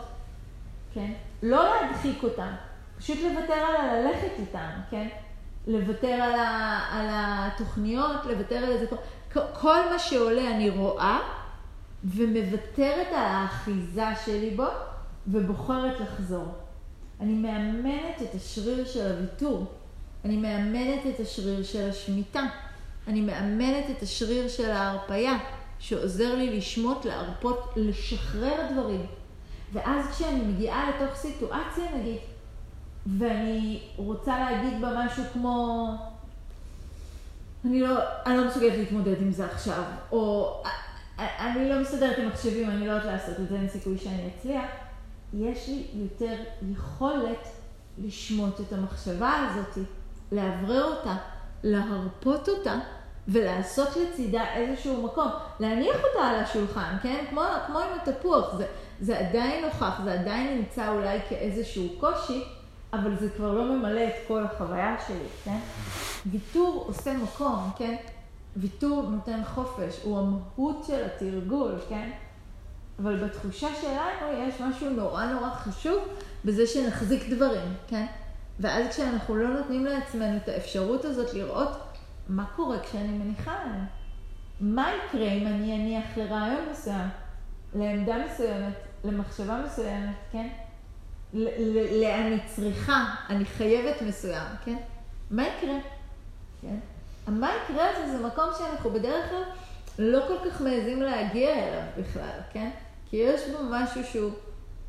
כן? 0.94 1.12
לא 1.44 1.64
להדחיק 1.64 2.24
אותן, 2.24 2.54
פשוט 2.98 3.18
לוותר 3.18 3.54
על 3.54 3.76
הללכת 3.76 4.32
איתן, 4.40 4.70
כן? 4.90 5.08
לוותר 5.68 6.12
על, 6.12 6.40
ה, 6.40 6.80
על 6.92 7.06
התוכניות, 7.12 8.26
לוותר 8.26 8.56
על 8.56 8.72
איזה... 8.72 8.86
כל 9.34 9.90
מה 9.92 10.00
שעולה 10.00 10.56
אני 10.56 10.70
רואה 10.70 11.20
ומוותרת 12.04 13.08
על 13.08 13.26
האחיזה 13.26 14.06
שלי 14.26 14.50
בו 14.50 14.68
ובוחרת 15.28 16.00
לחזור. 16.00 16.46
אני 17.22 17.34
מאמנת 17.34 18.22
את 18.22 18.36
השריר 18.36 18.86
של 18.86 19.12
הוויתור, 19.12 19.66
אני 20.26 20.38
מאמנת 20.38 21.06
את 21.16 21.20
השריר 21.20 21.64
של 21.64 21.90
השמיטה. 21.90 22.44
אני 23.08 23.22
מאמנת 23.22 23.86
את 23.98 24.02
השריר 24.02 24.48
של 24.48 24.72
ההרפייה, 24.72 25.38
שעוזר 25.80 26.36
לי 26.36 26.58
לשמוט, 26.58 27.06
להרפות, 27.06 27.74
לשחרר 27.76 28.72
דברים. 28.72 29.06
ואז 29.74 30.06
כשאני 30.12 30.42
מגיעה 30.42 30.90
לתוך 30.90 31.16
סיטואציה, 31.16 31.96
נגיד, 31.96 32.18
ואני 33.18 33.80
רוצה 33.96 34.40
להגיד 34.40 34.82
בה 34.82 35.06
משהו 35.06 35.24
כמו, 35.34 35.88
אני 37.66 37.82
לא, 37.82 38.00
אני 38.26 38.38
לא 38.38 38.48
מסוגלת 38.48 38.78
להתמודד 38.78 39.22
עם 39.22 39.32
זה 39.32 39.46
עכשיו, 39.46 39.84
או 40.12 40.64
אני 41.18 41.70
לא 41.70 41.82
מסתדרת 41.82 42.18
עם 42.18 42.28
מחשבים, 42.28 42.70
אני 42.70 42.88
לא 42.88 42.92
יודעת 42.92 43.06
לעשות 43.06 43.40
את 43.40 43.50
זה, 43.50 43.56
אין 43.56 43.70
סיכוי 43.70 43.98
שאני 43.98 44.30
אצליח, 44.38 44.66
יש 45.34 45.68
לי 45.68 45.88
יותר 45.94 46.36
יכולת 46.72 47.48
לשמוט 47.98 48.60
את 48.60 48.74
המחשבה 48.74 49.48
הזאת, 49.50 49.86
לאוורר 50.32 50.84
אותה, 50.84 51.16
להרפות 51.64 52.50
אותה 52.50 52.80
ולעשות 53.28 53.90
לצידה 53.96 54.44
איזשהו 54.56 55.04
מקום, 55.04 55.28
להניח 55.60 55.96
אותה 55.96 56.28
על 56.28 56.36
השולחן, 56.36 56.96
כן? 57.04 57.26
כמו, 57.30 57.42
כמו 57.68 57.80
עם 57.80 58.00
התפוח, 58.02 58.56
זה, 58.58 58.66
זה 59.02 59.20
עדיין 59.20 59.66
נוכח, 59.66 60.02
זה 60.04 60.14
עדיין 60.14 60.58
נמצא 60.58 60.90
אולי 60.90 61.20
כאיזשהו 61.30 61.90
קושי, 62.00 62.44
אבל 62.94 63.20
זה 63.20 63.30
כבר 63.30 63.54
לא 63.54 63.64
ממלא 63.64 64.08
את 64.08 64.14
כל 64.28 64.44
החוויה 64.44 64.96
שלי, 65.08 65.28
כן? 65.44 65.60
ויתור 66.26 66.84
עושה 66.88 67.14
מקום, 67.14 67.70
כן? 67.78 67.96
ויתור 68.56 69.10
נותן 69.10 69.42
חופש, 69.46 70.00
הוא 70.04 70.20
המהות 70.20 70.84
של 70.88 71.06
התרגול, 71.06 71.76
כן? 71.90 72.10
אבל 73.00 73.26
בתחושה 73.26 73.68
שלנו 73.82 74.48
יש 74.48 74.62
משהו 74.62 74.90
נורא 74.90 75.26
נורא 75.26 75.50
חשוב 75.50 76.00
בזה 76.46 76.68
שנחזיק 76.68 77.30
דברים, 77.30 77.74
כן? 77.88 78.06
ואז 78.60 78.88
כשאנחנו 78.90 79.36
לא 79.36 79.48
נותנים 79.50 79.86
לעצמנו 79.86 80.38
את 80.38 80.50
האפשרות 80.50 81.06
הזאת 81.06 81.34
לראות 81.34 81.70
מה 82.30 82.46
קורה 82.56 82.80
כשאני 82.80 83.18
מניחה 83.18 83.54
עליהם, 83.62 83.86
מה 84.62 84.92
יקרה 84.94 85.32
אם 85.32 85.48
אני 85.48 85.76
אניח 85.76 86.18
לרעיון 86.18 86.70
מסוים, 86.72 87.08
לעמדה 87.76 88.16
מסוימת, 88.26 88.74
למחשבה 89.04 89.62
מסוימת, 89.66 90.16
כן? 90.32 90.48
לאן 92.02 92.38
צריכה, 92.46 93.06
אני 93.30 93.46
חייבת 93.46 94.02
מסוים, 94.02 94.48
כן? 94.66 94.78
מה 95.32 95.44
יקרה? 95.48 95.78
כן? 96.62 96.76
מה 97.28 97.50
יקרה 97.56 97.88
זה, 97.98 98.18
זה 98.18 98.28
מקום 98.28 98.46
שאנחנו 98.58 98.90
בדרך 98.90 99.30
כלל 99.30 99.44
לא 100.00 100.26
כל 100.28 100.50
כך 100.50 100.62
מעזים 100.62 101.02
להגיע 101.02 101.54
אליו 101.54 101.88
בכלל, 101.98 102.40
כן? 102.52 102.70
כי 103.10 103.18
יש 103.18 103.42
בו 103.50 103.58
משהו 103.70 104.04
שהוא 104.04 104.32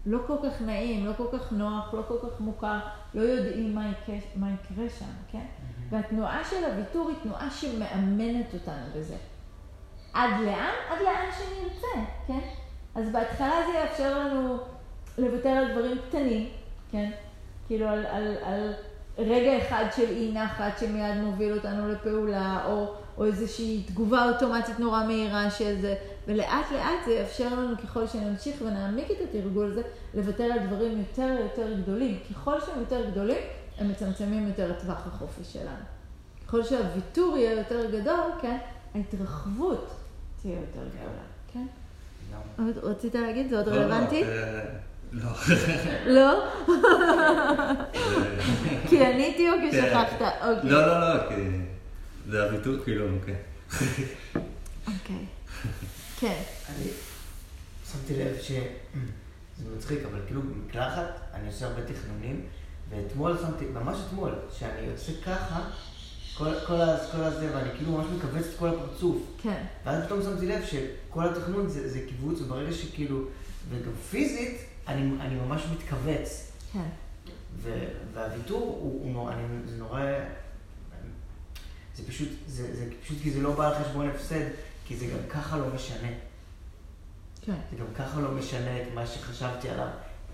לא 0.06 0.18
כל 0.26 0.36
כך 0.42 0.62
נעים, 0.62 1.06
לא 1.06 1.12
כל 1.16 1.26
כך 1.32 1.52
נוח, 1.52 1.94
לא 1.94 2.02
כל 2.08 2.16
כך 2.22 2.40
מוכר, 2.40 2.78
לא 3.14 3.22
יודעים 3.22 3.74
מה 3.74 3.90
יקרה, 3.90 4.16
מה 4.36 4.48
יקרה 4.50 4.90
שם, 4.98 5.12
כן? 5.32 5.46
והתנועה 5.90 6.44
של 6.50 6.64
הוויתור 6.64 7.08
היא 7.08 7.16
תנועה 7.22 7.50
שמאמנת 7.50 8.54
אותנו 8.54 8.86
בזה. 8.96 9.16
עד 10.12 10.30
לאן? 10.40 10.72
עד 10.90 10.98
לאן 11.04 11.26
שנרצה, 11.38 12.10
כן? 12.26 12.40
אז 12.94 13.12
בהתחלה 13.12 13.54
זה 13.66 13.78
יאפשר 13.78 14.18
לנו 14.18 14.58
לוותר 15.18 15.48
על 15.48 15.72
דברים 15.72 15.98
קטנים, 16.08 16.48
כן? 16.92 17.10
כאילו 17.66 17.86
על, 17.86 18.06
על, 18.06 18.36
על 18.44 18.72
רגע 19.18 19.58
אחד 19.58 19.84
של 19.96 20.10
אי 20.10 20.32
נחת 20.32 20.78
שמיד 20.80 21.16
מוביל 21.22 21.52
אותנו 21.52 21.88
לפעולה, 21.88 22.64
או, 22.66 22.94
או 23.18 23.24
איזושהי 23.24 23.82
תגובה 23.86 24.28
אוטומטית 24.28 24.80
נורא 24.80 25.04
מהירה 25.06 25.50
של 25.50 25.80
זה, 25.80 25.94
ולאט 26.26 26.72
לאט 26.72 27.04
זה 27.06 27.12
יאפשר 27.12 27.48
לנו 27.54 27.76
ככל 27.78 28.06
שנמשיך 28.06 28.56
ונעמיק 28.62 29.10
את 29.10 29.16
התרגול 29.28 29.70
הזה, 29.70 29.82
לוותר 30.14 30.44
על 30.44 30.58
דברים 30.58 30.98
יותר 30.98 31.36
יותר 31.42 31.72
גדולים. 31.82 32.18
ככל 32.30 32.60
שהם 32.60 32.80
יותר 32.80 33.10
גדולים, 33.10 33.38
הם 33.78 33.88
מצמצמים 33.88 34.48
יותר 34.48 34.70
את 34.70 34.80
טווח 34.80 35.06
החופש 35.06 35.52
שלנו. 35.52 35.84
ככל 36.46 36.64
שהוויתור 36.64 37.36
יהיה 37.36 37.52
יותר 37.52 37.90
גדול, 37.90 38.30
כן, 38.42 38.58
ההתרחבות 38.94 39.96
תהיה 40.42 40.54
יותר 40.54 40.88
גדולה, 40.88 41.22
כן? 41.52 41.66
עוד 42.58 42.78
רצית 42.82 43.14
להגיד? 43.14 43.50
זה 43.50 43.58
עוד 43.58 43.66
לא, 43.66 43.76
לא, 43.76 43.80
רלוונטי? 43.80 44.22
אה, 44.24 44.64
לא. 45.12 45.30
לא? 46.06 46.46
כי 48.88 49.04
עניתי 49.04 49.50
או 49.50 49.54
כי 49.60 49.70
כן. 49.70 49.88
שכחת? 49.88 50.22
אוקיי. 50.22 50.70
לא, 50.70 50.86
לא, 50.86 51.00
לא, 51.00 51.28
כי 51.28 51.34
זה 52.30 52.44
הביטוי, 52.44 52.78
כאילו, 52.84 53.06
כן. 53.26 53.34
אוקיי. 54.86 55.24
כן. 56.20 56.42
אני 56.68 56.90
שמתי 57.92 58.14
לב 58.14 58.36
שזה 58.40 59.70
מצחיק, 59.76 59.98
אבל 60.10 60.18
כאילו 60.26 60.42
במקלחת 60.42 61.20
אני 61.34 61.46
עושה 61.46 61.66
הרבה 61.66 61.82
תכנונים, 61.82 62.46
ואתמול 62.90 63.38
שמתי, 63.38 63.64
ממש 63.64 63.98
אתמול, 64.08 64.34
שאני 64.58 64.90
עושה 64.92 65.12
ככה, 65.24 65.60
כל, 66.36 66.54
כל, 66.66 66.78
כל 67.12 67.22
הזה, 67.22 67.56
ואני 67.56 67.70
כאילו 67.76 67.92
ממש 67.92 68.06
מכווץ 68.16 68.46
את 68.46 68.58
כל 68.58 68.68
הפרצוף. 68.68 69.16
כן. 69.42 69.64
ואז 69.84 70.04
פתאום 70.04 70.22
שמתי 70.22 70.46
לב 70.46 70.64
שכל 70.64 71.28
התכנון 71.28 71.68
זה, 71.68 71.90
זה 71.90 72.00
קיבוץ, 72.08 72.40
וברגע 72.40 72.72
שכאילו, 72.72 73.20
וגם 73.68 73.92
פיזית, 74.10 74.56
אני, 74.88 75.20
אני 75.20 75.34
ממש 75.34 75.62
מתכווץ. 75.72 76.52
כן. 76.72 76.88
ו, 77.56 77.84
והוויתור 78.14 78.60
הוא, 78.60 79.02
הוא 79.02 79.12
נורא, 79.12 79.32
אני, 79.32 79.42
זה 79.66 79.76
נורא, 79.76 80.00
זה 81.96 82.06
פשוט, 82.08 82.28
זה, 82.46 82.76
זה 82.76 82.90
פשוט 83.02 83.18
כי 83.22 83.30
זה 83.30 83.40
לא 83.40 83.54
בא 83.54 83.68
על 83.68 83.84
חשבון 83.84 84.10
הפסד, 84.10 84.44
כי 84.86 84.96
זה 84.96 85.06
גם 85.06 85.28
ככה 85.30 85.56
לא 85.56 85.66
משנה. 85.74 86.08
כן. 87.42 87.56
זה 87.70 87.76
גם 87.76 87.86
ככה 87.94 88.20
לא 88.20 88.30
משנה 88.30 88.82
את 88.82 88.86
מה 88.94 89.06
שחשבתי 89.06 89.68
עליו, 89.68 89.88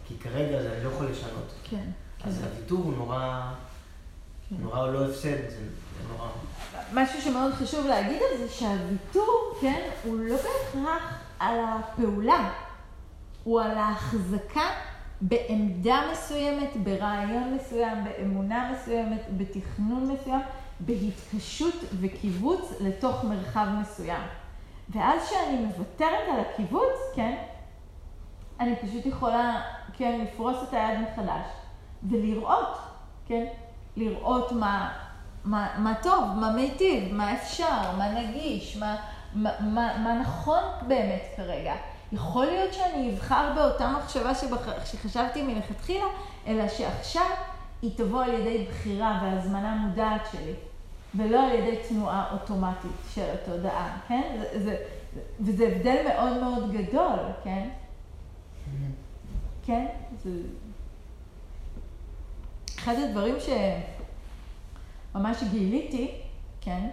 כי 0.09 0.15
כרגע 0.19 0.63
זה 0.63 0.73
אני 0.73 0.85
לא 0.85 0.91
יכול 0.91 1.07
לשנות. 1.07 1.53
כן. 1.65 1.91
אז. 2.25 2.45
הוויתור 2.45 2.79
הוא 2.79 2.93
נורא, 2.93 3.53
כן. 4.49 4.57
נורא 4.59 4.89
לא 4.89 5.07
הפסד, 5.07 5.51
זה 5.51 5.69
נורא... 6.09 6.29
משהו 6.93 7.21
שמאוד 7.21 7.53
חשוב 7.53 7.87
להגיד 7.87 8.23
על 8.23 8.39
זה, 8.39 8.49
שהוויתור, 8.49 9.55
כן, 9.61 9.81
הוא 10.05 10.19
לא 10.19 10.37
בהכרח 10.37 11.19
על 11.39 11.59
הפעולה, 11.65 12.51
הוא 13.45 13.61
על 13.61 13.79
ההחזקה 13.79 14.71
בעמדה 15.21 16.03
מסוימת, 16.13 16.77
ברעיון 16.77 17.55
מסוים, 17.55 18.05
באמונה 18.05 18.73
מסוימת, 18.73 19.23
בתכנון 19.37 20.13
מסוים, 20.13 20.41
בהתקשות 20.81 21.75
וקיבוץ 22.01 22.73
לתוך 22.81 23.25
מרחב 23.25 23.67
מסוים. 23.81 24.23
ואז 24.89 25.23
כשאני 25.27 25.57
מוותרת 25.57 26.29
על 26.33 26.41
הקיבוץ, 26.41 26.97
כן, 27.15 27.37
אני 28.61 28.77
פשוט 28.77 29.07
יכולה, 29.07 29.63
כן, 29.93 30.21
לפרוס 30.25 30.57
את 30.69 30.75
היד 30.75 30.99
מחדש 31.01 31.62
ולראות, 32.11 32.79
כן, 33.27 33.45
לראות 33.97 34.53
מה, 34.53 34.93
מה, 35.45 35.69
מה 35.79 35.95
טוב, 36.03 36.25
מה 36.37 36.53
מיטיב, 36.53 37.15
מה 37.15 37.35
אפשר, 37.35 37.97
מה 37.99 38.21
נגיש, 38.21 38.77
מה, 38.77 38.97
מה, 39.35 39.51
מה, 39.61 39.99
מה 39.99 40.21
נכון 40.21 40.63
באמת 40.87 41.23
כרגע. 41.37 41.75
יכול 42.13 42.47
להיות 42.47 42.75
שאני 42.75 43.11
אבחר 43.11 43.53
באותה 43.55 43.93
מחשבה 43.99 44.35
שבח... 44.35 44.85
שחשבתי 44.85 45.43
מלכתחילה, 45.43 46.05
אלא 46.47 46.69
שעכשיו 46.69 47.27
היא 47.83 47.91
תבוא 47.97 48.25
על 48.25 48.35
ידי 48.35 48.67
בחירה 48.71 49.21
והזמנה 49.23 49.75
מודעת 49.75 50.21
שלי, 50.33 50.53
ולא 51.15 51.43
על 51.43 51.55
ידי 51.55 51.77
תנועה 51.89 52.33
אוטומטית 52.33 52.91
של 53.15 53.25
התודעה, 53.35 53.99
כן? 54.09 54.37
זה, 54.41 54.61
זה, 54.63 54.77
וזה 55.41 55.69
הבדל 55.69 55.97
מאוד 56.09 56.41
מאוד 56.41 56.73
גדול, 56.73 57.19
כן? 57.45 57.69
כן? 59.67 59.87
זה... 60.23 60.31
אחד 62.83 62.95
הדברים 62.99 63.35
שממש 65.15 65.43
גיליתי, 65.51 66.11
כן? 66.61 66.89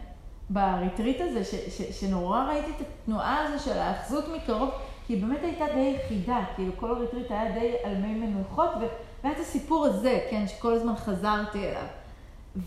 בריטריט 0.49 1.21
הזה, 1.21 1.43
ש, 1.43 1.55
ש, 1.55 1.81
שנורא 1.99 2.43
ראיתי 2.43 2.71
את 2.71 2.81
התנועה 2.81 3.43
הזו 3.43 3.63
של 3.63 3.77
האחזות 3.77 4.25
מקרוב, 4.35 4.69
כי 5.07 5.13
היא 5.13 5.25
באמת 5.25 5.43
הייתה 5.43 5.65
די 5.73 5.97
יחידה, 5.97 6.43
כאילו 6.55 6.71
כל 6.77 6.91
הריטריט 6.91 7.31
היה 7.31 7.51
די 7.51 7.73
על 7.83 7.95
מי 7.95 8.13
מנוחות, 8.13 8.69
ו- 8.81 8.85
והיה 9.23 9.35
את 9.35 9.41
הסיפור 9.41 9.85
הזה, 9.85 10.27
כן, 10.29 10.47
שכל 10.47 10.73
הזמן 10.73 10.95
חזרתי 10.95 11.65
אליו. 11.65 11.85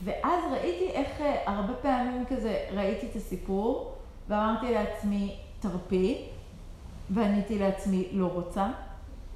ואז 0.04 0.40
ראיתי 0.52 0.90
איך 0.90 1.20
אה, 1.20 1.36
הרבה 1.46 1.74
פעמים 1.74 2.24
כזה 2.28 2.64
ראיתי 2.74 3.06
את 3.06 3.16
הסיפור, 3.16 3.92
ואמרתי 4.28 4.74
לעצמי, 4.74 5.36
תרפי, 5.60 6.24
ועניתי 7.10 7.58
לעצמי, 7.58 8.08
לא 8.12 8.26
רוצה, 8.26 8.66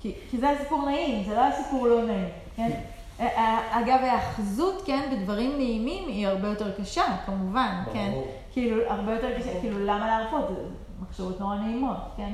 כי, 0.01 0.15
כי 0.31 0.39
זה 0.39 0.49
היה 0.49 0.59
סיפור 0.59 0.85
נעים, 0.85 1.25
זה 1.25 1.35
לא 1.35 1.41
היה 1.41 1.63
סיפור 1.63 1.87
לא 1.87 2.05
נעים, 2.05 2.29
כן? 2.57 2.81
אה, 3.21 3.81
אגב, 3.81 3.99
ההאחזות, 4.03 4.83
כן, 4.87 5.09
בדברים 5.13 5.57
נעימים 5.57 6.09
היא 6.09 6.29
הרבה 6.29 6.49
יותר 6.49 6.73
קשה, 6.81 7.05
כמובן, 7.27 7.83
כן? 7.93 8.11
ברור. 8.13 8.27
כאילו, 8.53 8.91
הרבה 8.91 9.15
יותר 9.15 9.39
קשה, 9.39 9.61
כאילו, 9.61 9.79
למה 9.79 10.07
להרפות? 10.07 10.49
זה 10.49 10.63
מחשבות 11.01 11.41
נורא 11.41 11.57
נעימות, 11.57 11.97
כן? 12.17 12.33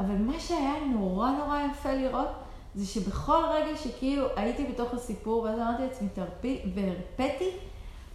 אבל 0.00 0.14
מה 0.14 0.40
שהיה 0.40 0.72
נורא 0.92 1.30
נורא 1.30 1.58
יפה 1.70 1.92
לראות, 1.92 2.28
זה 2.74 2.86
שבכל 2.86 3.44
רגע 3.50 3.76
שכאילו 3.76 4.26
הייתי 4.36 4.64
בתוך 4.66 4.94
הסיפור, 4.94 5.42
ואז 5.42 5.58
אמרתי 5.58 5.82
לעצמי, 5.82 6.08
תרפי, 6.08 6.60
והרפאתי, 6.74 7.50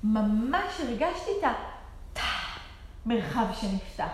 ממש 0.04 0.82
הרגשתי 0.84 1.32
את 1.40 2.20
המרחב 3.06 3.46
שנפתח. 3.54 4.12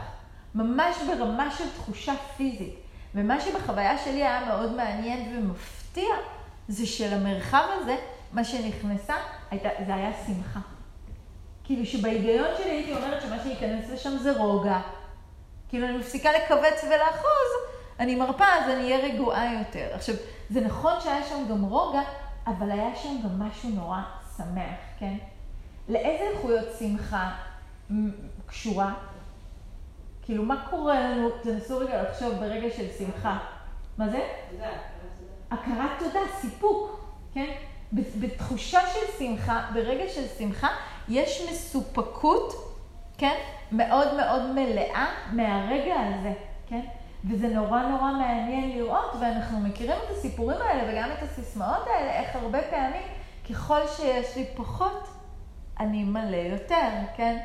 ממש 0.55 0.95
ברמה 1.07 1.51
של 1.51 1.63
תחושה 1.75 2.13
פיזית. 2.37 2.75
ומה 3.15 3.41
שבחוויה 3.41 3.97
שלי 3.97 4.23
היה 4.23 4.45
מאוד 4.45 4.75
מעניין 4.75 5.37
ומפתיע, 5.37 6.15
זה 6.67 6.85
שלמרחב 6.85 7.63
הזה, 7.71 7.95
מה 8.33 8.43
שנכנסה, 8.43 9.15
הייתה, 9.51 9.69
זה 9.87 9.95
היה 9.95 10.11
שמחה. 10.25 10.59
כאילו 11.63 11.85
שבהיגיון 11.85 12.47
שלי 12.57 12.71
הייתי 12.71 12.95
אומרת 12.95 13.21
שמה 13.21 13.43
שייכנס 13.43 13.89
לשם 13.89 14.17
זה 14.17 14.37
רוגע. 14.37 14.79
כאילו 15.69 15.87
אני 15.87 15.97
מפסיקה 15.97 16.29
לכווץ 16.31 16.83
ולאחוז, 16.83 17.51
אני 17.99 18.15
מרפה, 18.15 18.45
אז 18.45 18.69
אני 18.69 18.83
אהיה 18.83 19.05
רגועה 19.05 19.53
יותר. 19.53 19.87
עכשיו, 19.93 20.15
זה 20.49 20.61
נכון 20.61 20.93
שהיה 21.03 21.23
שם 21.23 21.45
גם 21.49 21.63
רוגע, 21.63 22.01
אבל 22.47 22.71
היה 22.71 22.95
שם 22.95 23.15
גם 23.23 23.39
משהו 23.39 23.69
נורא 23.69 23.99
שמח, 24.37 24.79
כן? 24.99 25.17
לאיזה 25.89 26.23
איכויות 26.23 26.65
שמחה 26.79 27.31
קשורה? 28.45 28.93
כאילו, 30.21 30.43
מה 30.43 30.65
קורה 30.69 30.99
לנו? 30.99 31.29
תנסו 31.43 31.77
רגע 31.77 32.03
לחשוב 32.03 32.33
ברגע 32.33 32.67
של 32.77 32.85
שמחה. 32.97 33.37
מה 33.97 34.09
זה? 34.09 34.19
תודה, 34.51 34.69
הכרת 35.51 35.99
תודה, 35.99 36.19
סיפוק, 36.41 37.09
כן? 37.33 37.51
בתחושה 37.93 38.79
של 38.93 39.17
שמחה, 39.19 39.65
ברגע 39.73 40.03
של 40.09 40.27
שמחה, 40.37 40.67
יש 41.09 41.47
מסופקות, 41.51 42.53
כן? 43.17 43.35
מאוד 43.71 44.13
מאוד 44.17 44.51
מלאה 44.51 45.05
מהרגע 45.31 45.95
הזה, 45.95 46.33
כן? 46.67 46.81
וזה 47.29 47.47
נורא 47.47 47.81
נורא 47.81 48.11
מעניין 48.11 48.77
לראות, 48.77 49.15
ואנחנו 49.21 49.59
מכירים 49.59 49.97
את 50.05 50.17
הסיפורים 50.17 50.57
האלה 50.61 50.93
וגם 50.93 51.09
את 51.17 51.23
הסיסמאות 51.23 51.87
האלה, 51.87 52.19
איך 52.19 52.35
הרבה 52.35 52.59
פעמים, 52.69 53.03
ככל 53.49 53.87
שיש 53.87 54.37
לי 54.37 54.45
פחות, 54.55 55.07
אני 55.79 56.03
מלא 56.03 56.35
יותר, 56.35 56.89
כן? 57.15 57.37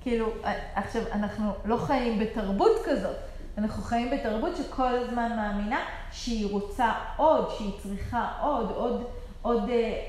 כאילו, 0.00 0.26
עכשיו, 0.74 1.02
אנחנו 1.12 1.52
לא 1.64 1.76
חיים 1.76 2.18
בתרבות 2.18 2.72
כזאת, 2.84 3.16
אנחנו 3.58 3.82
חיים 3.82 4.10
בתרבות 4.10 4.56
שכל 4.56 4.94
הזמן 4.94 5.36
מאמינה 5.36 5.80
שהיא 6.12 6.52
רוצה 6.52 6.92
עוד, 7.16 7.50
שהיא 7.58 7.72
צריכה 7.82 8.32
עוד, 8.40 8.70
עוד, 8.70 9.04
עוד, 9.42 9.68
אה, 9.70 10.00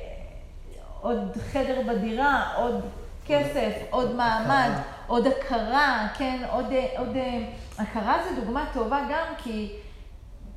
עוד 1.01 1.37
חדר 1.51 1.81
בדירה, 1.87 2.53
עוד 2.55 2.81
כסף, 3.25 3.73
עוד 3.89 4.15
מעמד, 4.15 4.69
עוד 5.07 5.27
הכרה, 5.27 6.07
כן, 6.17 6.41
עוד, 6.51 6.71
אה, 6.71 6.87
עוד 6.97 7.15
אה, 7.15 7.39
הכרה 7.77 8.17
זו 8.23 8.41
דוגמה 8.41 8.65
טובה 8.73 8.99
גם 9.09 9.25
כי, 9.37 9.75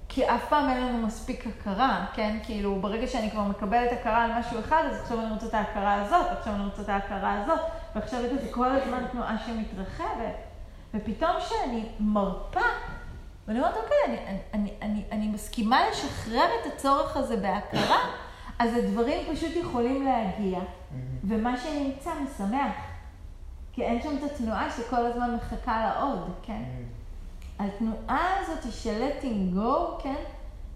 כי 0.09 0.29
אף 0.29 0.49
פעם 0.49 0.69
אין 0.69 0.87
לנו 0.87 1.07
מספיק 1.07 1.47
הכרה, 1.47 2.07
כן, 2.15 2.39
כאילו 2.43 2.81
ברגע 2.81 3.07
שאני 3.07 3.31
כבר 3.31 3.43
מקבלת 3.43 3.93
הכרה 3.93 4.25
על 4.25 4.31
משהו 4.39 4.61
אחד, 4.61 4.83
אז 4.91 5.01
עכשיו 5.01 5.21
אני 5.21 5.31
רוצה 5.33 5.47
את 5.47 5.55
ההכרה 5.55 6.03
הזאת, 6.03 6.27
עכשיו 6.39 6.55
אני 6.55 6.65
רוצה 6.65 6.83
את 6.83 6.89
ההכרה 6.89 7.43
הזאת, 7.43 7.61
ועכשיו 7.95 8.21
לזה 8.23 8.49
כל 8.51 8.69
הזמן 8.69 9.05
תנועה 9.13 9.37
שמתרחבת, 9.47 10.52
ופתאום 10.95 11.31
כשאני 11.39 11.85
מרפה, 12.01 12.61
ואני 13.49 13.59
אומרת, 13.59 13.77
אוקיי, 13.77 13.97
אני, 14.07 14.17
אני, 14.27 14.39
אני, 14.55 14.73
אני, 14.83 15.05
אני 15.13 15.29
מסכימה 15.29 15.89
לשחרר 15.91 16.47
את 16.61 16.73
הצורך 16.73 17.17
הזה 17.17 17.37
בהכרה, 17.37 17.99
אז 18.59 18.77
הדברים 18.77 19.35
פשוט 19.35 19.57
יכולים 19.57 20.05
להגיע, 20.05 20.61
ומה 21.25 21.57
שנמצא 21.57 22.11
משמח. 22.15 22.73
כי 23.73 23.83
אין 23.83 24.03
שם 24.03 24.17
את 24.17 24.31
התנועה 24.31 24.71
שכל 24.71 25.07
הזמן 25.07 25.35
מחכה 25.35 25.85
לעוד, 25.87 26.33
כן? 26.43 26.63
התנועה 27.59 28.41
הזאת 28.41 28.73
של 28.73 29.09
letting 29.09 29.57
go, 29.57 30.03
כן? 30.03 30.23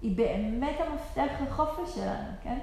היא 0.03 0.17
באמת 0.17 0.77
המפתח 0.81 1.35
לחופש 1.47 1.95
שלנו, 1.95 2.29
כן? 2.43 2.59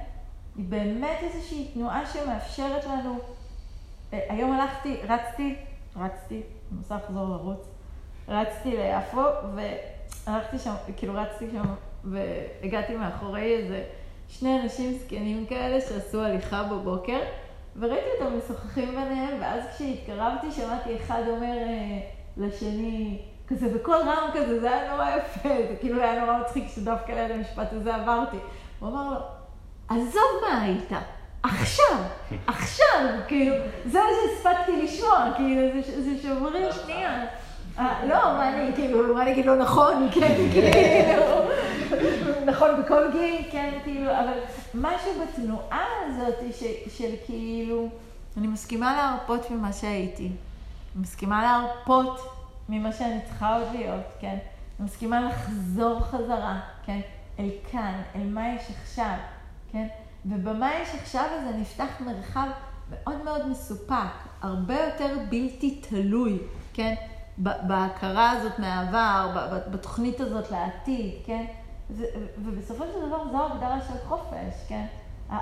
היא 0.55 0.65
באמת 0.69 1.17
איזושהי 1.21 1.71
תנועה 1.73 2.05
שמאפשרת 2.05 2.85
לנו. 2.85 3.19
אה, 4.13 4.19
היום 4.29 4.51
הלכתי, 4.51 4.97
רצתי, 5.07 5.55
רצתי, 5.95 6.41
מנסה 6.71 6.95
לחזור 6.95 7.29
לרוץ, 7.29 7.67
רצתי 8.27 8.77
ליפו, 8.77 9.21
והלכתי 9.55 10.59
שם, 10.59 10.73
כאילו 10.97 11.13
רצתי 11.15 11.45
שם, 11.51 11.63
והגעתי 12.03 12.95
מאחורי 12.95 13.55
איזה 13.57 13.83
שני 14.29 14.61
אנשים 14.61 14.93
זקנים 14.93 15.45
כאלה 15.45 15.81
שעשו 15.81 16.21
הליכה 16.21 16.63
בבוקר, 16.63 17.19
וראיתי 17.79 18.07
אותם 18.19 18.37
משוחחים 18.37 18.89
ביניהם, 18.89 19.41
ואז 19.41 19.63
כשהתקרבתי 19.75 20.51
שמעתי 20.51 20.95
אחד 20.95 21.21
אומר 21.27 21.57
אה, 21.57 21.99
לשני, 22.37 23.21
כזה 23.47 23.69
בקול 23.69 23.95
רם 23.95 24.29
כזה, 24.33 24.59
זה 24.59 24.71
היה 24.71 24.91
נורא 24.91 25.09
יפה, 25.09 25.49
זה 25.49 25.75
כאילו 25.79 26.01
היה 26.01 26.25
נורא 26.25 26.39
מצחיק 26.39 26.63
שדווקא 26.75 27.11
ליד 27.11 27.31
המשפט 27.31 27.73
הזה 27.73 27.95
עברתי. 27.95 28.37
הוא 28.79 28.89
אמר 28.89 29.09
לו, 29.09 29.17
עזוב 29.89 30.31
מה 30.41 30.61
היית, 30.61 30.91
עכשיו, 31.43 31.97
עכשיו, 32.47 33.07
כאילו, 33.27 33.55
זה 33.85 33.99
מה 33.99 34.09
שהספקתי 34.21 34.81
לשמוע, 34.81 35.31
כאילו, 35.35 35.81
זה, 35.81 36.03
זה 36.03 36.21
שוברים 36.21 36.65
שנייה. 36.83 37.25
אה, 37.79 38.05
לא, 38.05 38.15
מה 38.15 38.49
אני, 38.49 38.75
כאילו, 38.75 39.13
מה 39.15 39.21
אני 39.21 39.31
אגיד 39.31 39.45
לא 39.45 39.55
נכון, 39.55 40.07
כן, 40.13 40.35
כאילו, 40.53 41.23
נכון 42.45 42.81
בכל 42.81 43.11
גיל, 43.11 43.41
כן, 43.51 43.79
כאילו, 43.83 44.11
אבל 44.11 44.37
משהו 44.73 45.11
בתנועה 45.21 45.85
הזאת 46.05 46.35
של 46.87 47.09
כאילו, 47.25 47.89
אני 48.37 48.47
מסכימה 48.47 48.95
להרפות 48.95 49.51
ממה 49.51 49.73
שהייתי, 49.73 50.31
מסכימה 50.95 51.43
להרפות 51.43 52.19
ממה 52.69 52.91
שאני 52.91 53.19
צריכה 53.25 53.55
עוד 53.55 53.67
להיות, 53.73 54.03
כן, 54.19 54.37
אני 54.79 54.85
מסכימה 54.85 55.21
לחזור 55.21 55.99
חזרה, 55.99 56.59
כן, 56.85 56.99
אל 57.39 57.49
כאן, 57.71 58.01
אל 58.15 58.27
מה 58.27 58.53
יש 58.55 58.63
עכשיו, 58.81 59.15
כן, 59.71 59.87
ובמה 60.25 60.75
יש 60.75 60.95
עכשיו 61.01 61.25
הזה 61.31 61.57
נפתח 61.57 62.01
מרחב 62.05 62.47
מאוד 62.89 63.23
מאוד 63.23 63.47
מסופק, 63.47 64.13
הרבה 64.41 64.73
יותר 64.73 65.17
בלתי 65.29 65.81
תלוי, 65.89 66.39
כן? 66.73 66.93
בהכרה 67.37 68.31
הזאת 68.31 68.59
מהעבר, 68.59 69.49
בתוכנית 69.71 70.19
הזאת 70.19 70.51
לעתיד, 70.51 71.13
כן? 71.25 71.45
ובסופו 72.37 72.83
של 72.93 73.07
דבר 73.07 73.31
זו 73.31 73.45
הגדרה 73.45 73.81
של 73.81 74.07
חופש, 74.07 74.65
כן? 74.67 74.85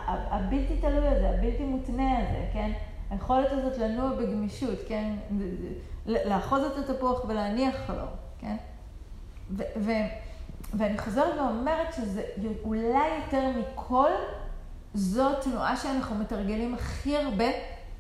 הבלתי 0.07 0.77
תלוי 0.81 1.07
הזה, 1.07 1.29
הבלתי 1.29 1.63
מותנה 1.63 2.17
הזה, 2.17 2.45
כן? 2.53 2.71
היכולת 3.09 3.51
הזאת 3.51 3.77
לנוע 3.77 4.13
בגמישות, 4.13 4.79
כן? 4.87 5.13
לאחוז 6.05 6.61
את 6.63 6.89
התפוח 6.89 7.25
ולהניח 7.27 7.75
חלום, 7.87 8.09
כן? 8.39 8.55
ואני 10.73 10.97
חוזרת 10.97 11.37
ואומרת 11.37 11.93
שזה 11.93 12.23
אולי 12.63 13.07
יותר 13.25 13.49
מכל, 13.59 14.09
זו 14.93 15.29
תנועה 15.41 15.77
שאנחנו 15.77 16.15
מתרגלים 16.15 16.73
הכי 16.73 17.17
הרבה 17.17 17.45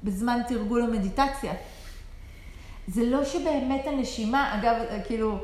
בזמן 0.03 0.41
תרגול 0.47 0.81
המדיטציה. 0.81 1.53
זה 2.87 3.05
לא 3.05 3.25
שבאמת 3.25 3.87
הנשימה, 3.87 4.59
אגב, 4.59 4.75
כאילו, 5.05 5.37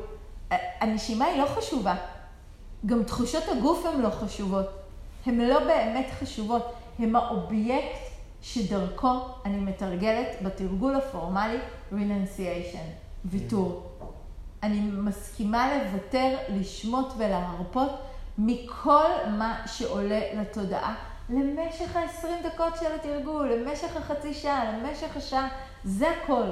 הנשימה 0.80 1.24
היא 1.24 1.42
לא 1.42 1.46
חשובה. 1.46 1.94
גם 2.86 3.02
תחושות 3.02 3.44
הגוף 3.48 3.86
הן 3.86 4.00
לא 4.00 4.10
חשובות. 4.10 4.66
הן 5.26 5.40
לא 5.40 5.58
באמת 5.58 6.06
חשובות. 6.20 6.74
הן 6.98 7.16
האובייקט 7.16 7.98
שדרכו 8.42 9.20
אני 9.44 9.56
מתרגלת 9.56 10.28
בתרגול 10.42 10.94
הפורמלי 10.94 11.58
renunciation, 11.92 12.86
ויתור. 13.24 13.86
אני 14.62 14.80
מסכימה 14.80 15.76
לוותר, 15.76 16.36
לשמוט 16.48 17.12
ולהרפות 17.18 17.90
מכל 18.38 19.08
מה 19.38 19.62
שעולה 19.66 20.20
לתודעה 20.34 20.94
למשך 21.30 21.96
ה-20 21.96 22.48
דקות 22.48 22.76
של 22.80 22.94
התרגול, 22.94 23.52
למשך 23.52 23.96
החצי 23.96 24.34
שעה, 24.34 24.72
למשך 24.72 25.16
השעה, 25.16 25.48
זה 25.84 26.10
הכל. 26.10 26.44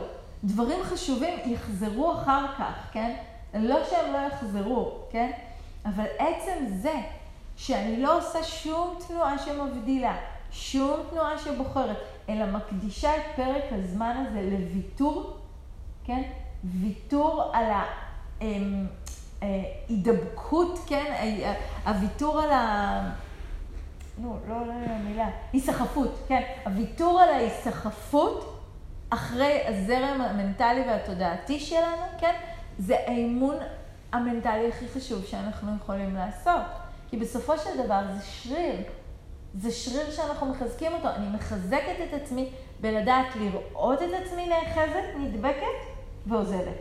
דברים 0.45 0.79
חשובים 0.85 1.39
יחזרו 1.45 2.12
אחר 2.12 2.47
כך, 2.59 2.75
כן? 2.93 3.17
לא 3.55 3.85
שהם 3.91 4.12
לא 4.12 4.19
יחזרו, 4.19 4.93
כן? 5.11 5.31
אבל 5.85 6.05
עצם 6.19 6.67
זה 6.67 6.95
שאני 7.57 8.03
לא 8.03 8.19
עושה 8.19 8.43
שום 8.43 8.99
תנועה 9.09 9.39
שמבדילה, 9.39 10.17
שום 10.51 11.01
תנועה 11.11 11.39
שבוחרת, 11.39 11.97
אלא 12.29 12.47
מקדישה 12.47 13.17
את 13.17 13.23
פרק 13.37 13.65
הזמן 13.71 14.25
הזה 14.29 14.43
לוויתור, 14.43 15.37
כן? 16.05 16.23
ויתור 16.65 17.53
על 17.53 17.65
ההידבקות, 19.41 20.79
כן? 20.87 21.15
הוויתור 21.87 22.41
על 22.41 22.51
ה... 22.51 23.26
נו, 24.18 24.37
לא, 24.48 24.66
לא, 24.66 24.66
לא, 24.66 24.98
מילה. 25.05 25.29
היסחפות, 25.52 26.18
כן. 26.29 26.42
הוויתור 26.64 27.20
על 27.20 27.29
ההיסחפות 27.29 28.62
אחרי 29.11 29.66
הזרם 29.66 30.20
המנטלי 30.20 30.81
והתודעתי 30.88 31.61
שלנו, 31.61 32.02
כן, 32.18 32.35
זה 32.79 32.96
האימון 33.07 33.57
המנטלי 34.12 34.68
הכי 34.68 34.88
חשוב 34.88 35.24
שאנחנו 35.24 35.72
יכולים 35.83 36.14
לעשות. 36.14 36.62
כי 37.11 37.16
בסופו 37.16 37.59
של 37.59 37.85
דבר 37.85 38.02
זה 38.16 38.24
שריר. 38.24 38.83
זה 39.55 39.70
שריר 39.70 40.11
שאנחנו 40.11 40.46
מחזקים 40.46 40.92
אותו. 40.92 41.09
אני 41.09 41.29
מחזקת 41.37 41.96
את 42.09 42.22
עצמי 42.22 42.50
בלדעת 42.81 43.26
לראות 43.37 44.02
את 44.02 44.09
עצמי 44.22 44.46
נאחזת, 44.46 45.05
נדבקת 45.20 45.79
ועוזבת. 46.26 46.79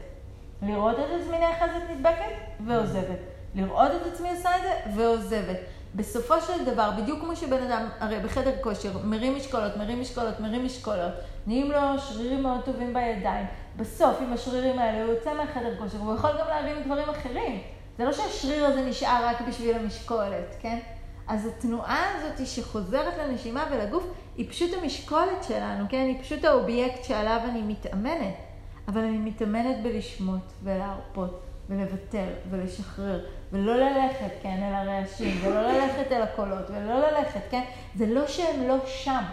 לראות 0.61 0.99
את 0.99 1.21
עצמי 1.21 1.39
נאחזת, 1.39 1.89
נדבקת 1.91 2.35
ועוזבת. 2.65 3.19
לראות 3.55 3.91
את 3.91 4.13
עצמי 4.13 4.29
עושה 4.29 4.57
את 4.57 4.61
זה 4.61 5.01
ועוזבת. 5.01 5.57
בסופו 5.95 6.41
של 6.41 6.65
דבר, 6.65 6.91
בדיוק 6.97 7.19
כמו 7.19 7.35
שבן 7.35 7.63
אדם, 7.63 7.87
הרי 7.99 8.19
בחדר 8.19 8.51
כושר, 8.61 8.91
מרים 9.03 9.35
משקולות, 9.35 9.77
מרים 9.77 10.01
משקולות, 10.01 10.39
מרים 10.39 10.65
משקולות, 10.65 11.11
נהיים 11.47 11.71
לו 11.71 11.99
שרירים 11.99 12.43
מאוד 12.43 12.61
טובים 12.65 12.93
בידיים. 12.93 13.45
בסוף, 13.77 14.17
עם 14.21 14.33
השרירים 14.33 14.79
האלה, 14.79 15.03
הוא 15.03 15.13
יוצא 15.13 15.33
מהחדר 15.33 15.77
כושר, 15.77 15.97
הוא 15.97 16.15
יכול 16.15 16.29
גם 16.39 16.47
להרים 16.47 16.83
דברים 16.85 17.09
אחרים. 17.09 17.61
זה 17.97 18.05
לא 18.05 18.13
שהשריר 18.13 18.65
הזה 18.65 18.81
נשאר 18.81 19.25
רק 19.25 19.41
בשביל 19.41 19.75
המשקולת, 19.75 20.55
כן? 20.59 20.79
אז 21.27 21.45
התנועה 21.45 22.05
הזאת 22.15 22.47
שחוזרת 22.47 23.13
לנשימה 23.17 23.65
ולגוף, 23.71 24.03
היא 24.35 24.49
פשוט 24.49 24.71
המשקולת 24.81 25.43
שלנו, 25.47 25.85
כן? 25.89 26.05
היא 26.07 26.21
פשוט 26.21 26.43
האובייקט 26.43 27.03
שעליו 27.03 27.39
אני 27.49 27.61
מתאמנת. 27.61 28.35
אבל 28.87 29.01
אני 29.01 29.17
מתאמנת 29.17 29.83
בלשמוט 29.83 30.51
ולהרפות 30.63 31.41
ולוותר 31.69 32.27
ולשחרר 32.49 33.25
ולא 33.55 33.75
ללכת, 33.75 34.31
כן, 34.41 34.63
אל 34.63 34.73
הרעשים, 34.73 35.37
ולא 35.43 35.61
ללכת 35.61 36.11
אל 36.11 36.21
הקולות, 36.21 36.69
ולא 36.69 36.99
ללכת, 36.99 37.41
כן? 37.49 37.63
זה 37.95 38.05
לא 38.05 38.27
שהם 38.27 38.67
לא 38.67 38.75
שם. 38.85 39.23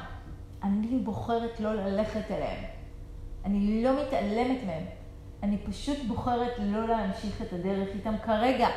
אני 0.63 0.99
בוחרת 0.99 1.61
לא 1.61 1.75
ללכת 1.75 2.31
אליהם. 2.31 2.65
אני 3.45 3.85
לא 3.85 3.91
מתעלמת 4.03 4.59
מהם. 4.67 4.85
אני 5.43 5.59
פשוט 5.59 5.99
בוחרת 6.09 6.53
לא 6.59 6.89
להמשיך 6.89 7.43
את 7.43 7.53
הדרך 7.53 7.89
איתם 7.95 8.15
כרגע. 8.25 8.69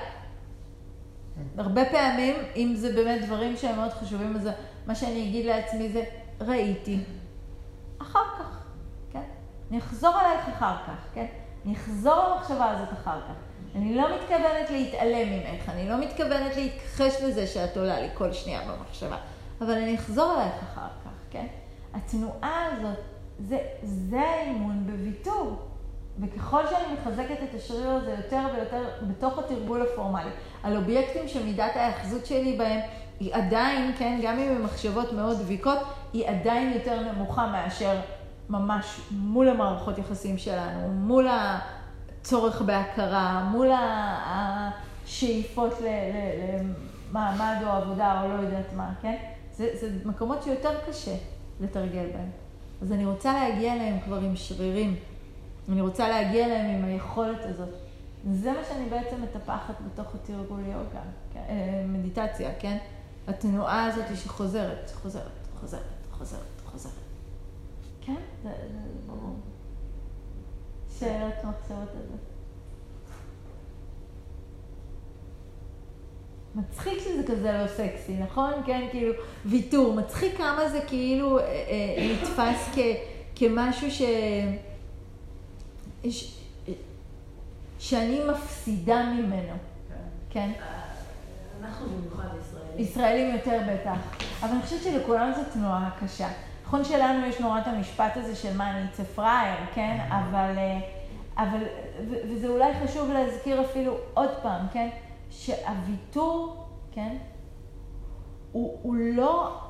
הרבה 1.58 1.86
פעמים, 1.86 2.36
אם 2.56 2.74
זה 2.76 2.94
באמת 2.94 3.22
דברים 3.26 3.58
שהם 3.58 3.76
מאוד 3.76 3.92
חשובים, 3.92 4.36
אז 4.36 4.50
מה 4.88 4.96
שאני 4.96 5.30
אגיד 5.30 5.46
לעצמי 5.46 5.90
זה, 5.90 6.04
ראיתי. 6.42 7.00
אחר 8.02 8.26
כך, 8.40 8.64
כן? 9.12 9.24
אני 9.70 9.80
אחזור 9.80 10.22
אלייך 10.22 10.48
אחר 10.50 10.76
כך, 10.88 11.14
כן? 11.14 11.26
אני 11.66 11.74
אחזור 11.74 12.36
למחשבה 12.36 12.72
הזאת 12.72 12.94
אחר 12.94 13.22
כך. 13.22 13.45
אני 13.76 13.96
לא 13.96 14.16
מתכוונת 14.16 14.70
להתעלם 14.70 15.30
ממך, 15.30 15.70
אני 15.70 15.90
לא 15.90 15.98
מתכוונת 15.98 16.56
להתכחש 16.56 17.22
לזה 17.22 17.48
שאת 17.48 17.78
עולה 17.78 18.02
לי 18.02 18.08
כל 18.14 18.34
שנייה 18.34 18.62
במחשבה, 18.62 19.18
אבל 19.62 19.72
אני 19.72 19.96
אחזור 19.96 20.34
אלייך 20.34 20.56
אחר 20.64 20.88
כך, 21.06 21.12
כן? 21.32 21.46
התנועה 21.94 22.66
הזאת, 22.66 22.98
זה, 23.40 23.58
זה 23.84 24.20
האימון 24.20 24.88
בוויתור. 24.88 25.56
וככל 26.20 26.62
שאני 26.70 26.94
מחזקת 26.94 27.44
את 27.44 27.56
השריר 27.56 27.90
הזה 27.90 28.12
יותר 28.12 28.42
ויותר 28.56 28.84
בתוך 29.02 29.40
התרגול 29.40 29.82
הפורמלי, 29.82 30.30
על 30.64 30.78
אובייקטים 30.78 31.28
שמידת 31.28 31.76
ההאחזות 31.76 32.26
שלי 32.26 32.58
בהם 32.58 32.80
היא 33.20 33.36
עדיין, 33.36 33.92
כן, 33.98 34.20
גם 34.24 34.40
אם 34.40 34.50
הן 34.50 34.62
מחשבות 34.62 35.14
מאוד 35.14 35.38
דביקות, 35.40 35.80
היא 36.14 36.28
עדיין 36.28 36.74
יותר 36.74 37.02
נמוכה 37.02 37.48
מאשר 37.48 38.00
ממש 38.50 39.02
מול 39.12 39.50
המערכות 39.50 39.98
יחסים 39.98 40.38
שלנו, 40.38 40.88
מול 40.88 41.28
ה... 41.28 41.60
צורך 42.26 42.62
בהכרה, 42.62 43.50
מול 43.52 43.70
השאיפות 45.06 45.74
למעמד 47.12 47.56
או 47.64 47.70
עבודה 47.70 48.22
או 48.22 48.28
לא 48.28 48.34
יודעת 48.34 48.74
מה, 48.76 48.94
כן? 49.02 49.16
זה, 49.54 49.70
זה 49.80 49.90
מקומות 50.06 50.44
שיותר 50.44 50.80
קשה 50.88 51.16
לתרגל 51.60 52.06
בהם. 52.14 52.30
אז 52.82 52.92
אני 52.92 53.06
רוצה 53.06 53.34
להגיע 53.34 53.74
אליהם 53.74 54.00
כבר 54.00 54.18
עם 54.18 54.36
שרירים. 54.36 54.96
אני 55.70 55.82
רוצה 55.82 56.10
להגיע 56.10 56.46
אליהם 56.46 56.76
עם 56.76 56.86
היכולת 56.86 57.40
הזאת. 57.44 57.70
זה 58.32 58.52
מה 58.52 58.60
שאני 58.70 58.90
בעצם 58.90 59.16
מטפחת 59.24 59.76
בתוך 59.82 60.16
התרגול 60.16 60.60
יוגה, 60.60 61.02
כן? 61.34 61.44
אה, 61.50 61.84
מדיטציה, 61.88 62.52
כן? 62.60 62.78
התנועה 63.28 63.86
הזאת 63.86 64.06
שחוזרת, 64.16 64.92
חוזרת, 65.02 65.48
חוזרת, 65.60 65.82
חוזרת, 66.12 66.62
חוזרת. 66.66 66.94
כן? 68.02 68.16
זה, 68.44 68.50
זה 68.50 68.80
ברור. 69.08 69.36
שאלות 71.00 71.34
מחשבות 71.44 71.90
על 71.90 72.02
זה. 72.12 72.18
מצחיק 76.56 77.00
שזה 77.00 77.24
כזה 77.28 77.52
לא 77.52 77.68
סקסי, 77.68 78.18
נכון? 78.18 78.54
כן, 78.66 78.88
כאילו, 78.92 79.14
ויתור. 79.46 79.94
מצחיק 79.94 80.38
כמה 80.38 80.70
זה 80.70 80.80
כאילו 80.88 81.40
אה, 81.40 81.44
אה, 81.44 82.14
נתפס 82.14 82.70
כ, 82.76 82.80
כמשהו 83.36 83.92
ש... 83.92 84.02
ש... 86.10 86.36
שאני 87.80 88.22
מפסידה 88.32 89.04
ממנו, 89.06 89.54
כן? 90.30 90.52
אנחנו 91.62 91.88
במיוחד 91.88 92.28
ישראלים. 92.42 92.80
ישראלים 92.80 93.36
יותר 93.36 93.60
בטח. 93.70 93.98
אבל 94.40 94.52
אני 94.52 94.62
חושבת 94.62 94.84
שלכולם 94.84 95.32
זו 95.36 95.42
תנועה 95.54 95.90
קשה. 96.02 96.28
נכון 96.68 96.84
שלנו 96.84 97.26
יש 97.26 97.40
נורא 97.40 97.60
את 97.60 97.68
המשפט 97.68 98.18
הזה 98.18 98.36
של 98.36 98.58
מה 98.58 98.72
אני 98.72 98.86
אצא 98.90 99.04
פראייר, 99.04 99.58
כן? 99.74 100.08
אבל, 100.10 100.58
אה, 100.58 100.80
אבל, 101.38 101.64
וזה 102.10 102.48
אולי 102.48 102.74
חשוב 102.84 103.10
להזכיר 103.12 103.62
אפילו 103.62 103.98
עוד 104.14 104.30
פעם, 104.42 104.66
כן? 104.74 104.90
שהוויתור, 105.30 106.66
כן? 106.92 107.18
הוא, 108.52 108.80
הוא 108.82 108.96
לא 108.96 109.62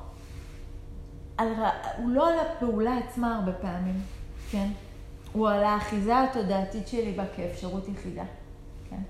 על, 1.36 1.52
הוא 1.98 2.10
לא 2.10 2.32
על 2.32 2.38
הפעולה 2.38 2.98
עצמה 2.98 3.36
הרבה 3.36 3.52
פעמים, 3.52 4.00
כן? 4.50 4.68
הוא 5.32 5.48
על 5.48 5.64
האחיזה 5.64 6.20
התודעתית 6.20 6.88
שלי 6.88 7.12
בה 7.12 7.24
כאפשרות 7.36 7.88
יחידה, 7.88 8.24
כן? 8.90 9.00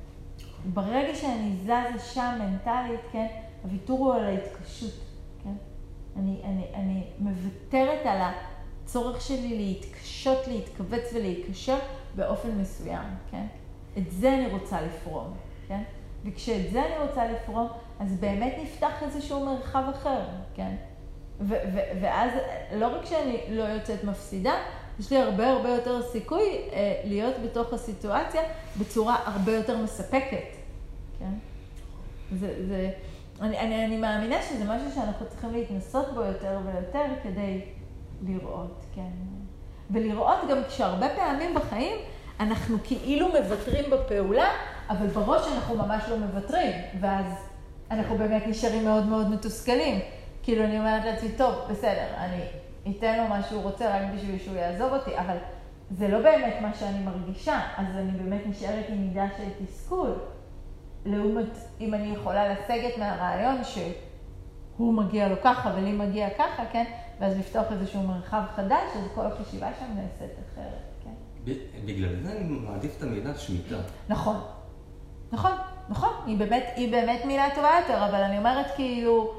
ברגע 0.64 1.14
שאני 1.14 1.56
זזה 1.62 1.98
שם 1.98 2.38
מנטלית, 2.38 3.00
כן? 3.12 3.26
הוויתור 3.62 3.98
הוא 3.98 4.14
על 4.14 4.24
ההתקשות? 4.24 5.05
אני, 6.18 6.40
אני, 6.44 6.66
אני 6.74 7.04
מוותרת 7.18 8.06
על 8.06 8.18
הצורך 8.84 9.20
שלי 9.20 9.56
להתקשות, 9.56 10.48
להתכווץ 10.48 11.12
ולהיקשר 11.14 11.78
באופן 12.14 12.50
מסוים, 12.50 13.08
כן? 13.30 13.46
את 13.98 14.10
זה 14.10 14.34
אני 14.34 14.48
רוצה 14.48 14.80
לפרום, 14.80 15.34
כן? 15.68 15.82
וכשאת 16.24 16.70
זה 16.72 16.86
אני 16.86 17.08
רוצה 17.08 17.32
לפרום, 17.32 17.68
אז 18.00 18.20
באמת 18.20 18.54
נפתח 18.62 19.02
איזשהו 19.02 19.46
מרחב 19.46 19.82
אחר, 19.94 20.20
כן? 20.54 20.74
ו- 21.40 21.54
ו- 21.74 22.00
ואז 22.02 22.30
לא 22.72 22.86
רק 22.86 23.04
שאני 23.04 23.40
לא 23.50 23.62
יוצאת 23.62 24.04
מפסידה, 24.04 24.54
יש 25.00 25.10
לי 25.10 25.18
הרבה 25.18 25.50
הרבה 25.50 25.68
יותר 25.68 26.02
סיכוי 26.02 26.58
אה, 26.72 27.00
להיות 27.04 27.34
בתוך 27.44 27.72
הסיטואציה 27.72 28.42
בצורה 28.80 29.16
הרבה 29.24 29.52
יותר 29.52 29.76
מספקת, 29.82 30.56
כן? 31.18 31.32
זה, 32.32 32.66
זה, 32.68 32.90
אני, 33.40 33.58
אני, 33.58 33.84
אני 33.84 33.96
מאמינה 33.96 34.42
שזה 34.42 34.64
משהו 34.64 34.90
שאנחנו 34.94 35.26
צריכים 35.26 35.52
להתנסות 35.52 36.14
בו 36.14 36.20
יותר 36.20 36.58
ויותר 36.64 37.04
כדי 37.22 37.60
לראות, 38.22 38.84
כן. 38.94 39.10
ולראות 39.90 40.38
גם 40.50 40.58
כשהרבה 40.68 41.08
פעמים 41.16 41.54
בחיים 41.54 41.96
אנחנו 42.40 42.76
כאילו 42.84 43.28
מוותרים 43.28 43.90
בפעולה, 43.90 44.48
אבל 44.90 45.06
בראש 45.06 45.46
אנחנו 45.54 45.74
ממש 45.74 46.02
לא 46.08 46.16
מוותרים, 46.16 46.72
ואז 47.00 47.26
אנחנו 47.90 48.18
באמת 48.18 48.46
נשארים 48.46 48.84
מאוד 48.84 49.06
מאוד 49.06 49.30
מתוסכלים. 49.30 50.00
כאילו 50.42 50.64
אני 50.64 50.78
אומרת 50.78 51.04
לעצמי, 51.04 51.28
טוב, 51.36 51.54
בסדר, 51.70 52.06
אני 52.16 52.40
אתן 52.90 53.16
לו 53.18 53.28
מה 53.28 53.42
שהוא 53.42 53.62
רוצה 53.62 53.96
רק 53.96 54.02
בשביל 54.14 54.38
שהוא 54.38 54.56
יעזוב 54.56 54.92
אותי, 54.92 55.18
אבל 55.18 55.36
זה 55.90 56.08
לא 56.08 56.18
באמת 56.22 56.54
מה 56.62 56.74
שאני 56.74 56.98
מרגישה, 56.98 57.60
אז 57.76 57.86
אני 57.96 58.10
באמת 58.10 58.46
נשארת 58.46 58.84
עם 58.88 59.00
מידה 59.00 59.26
של 59.36 59.64
תסכול. 59.64 60.10
לעומת 61.06 61.58
אם 61.80 61.94
אני 61.94 62.08
יכולה 62.08 62.52
לסגת 62.52 62.98
מהרעיון 62.98 63.64
שהוא 63.64 64.94
מגיע 64.94 65.28
לו 65.28 65.36
ככה 65.44 65.72
ולי 65.76 65.92
מגיע 65.92 66.30
ככה, 66.30 66.62
כן? 66.72 66.84
ואז 67.20 67.38
לפתוח 67.38 67.64
איזשהו 67.72 68.02
מרחב 68.02 68.42
חדש, 68.56 68.96
אז 68.96 69.02
כל 69.14 69.26
החשיבה 69.26 69.68
שם 69.78 69.86
נעשית 69.94 70.36
אחרת, 70.52 71.04
כן? 71.04 71.10
בגלל 71.86 72.20
זה 72.22 72.32
אני 72.32 72.44
מעדיף 72.44 72.96
את 72.98 73.02
המילה 73.02 73.34
שמיטה. 73.34 73.76
נכון. 74.08 74.36
נכון, 75.32 75.52
נכון, 75.88 76.10
היא 76.26 76.38
באמת, 76.38 76.64
היא 76.76 76.92
באמת 76.92 77.24
מילה 77.24 77.48
טובה 77.54 77.70
יותר, 77.80 78.06
אבל 78.08 78.22
אני 78.22 78.38
אומרת 78.38 78.66
כאילו, 78.76 79.34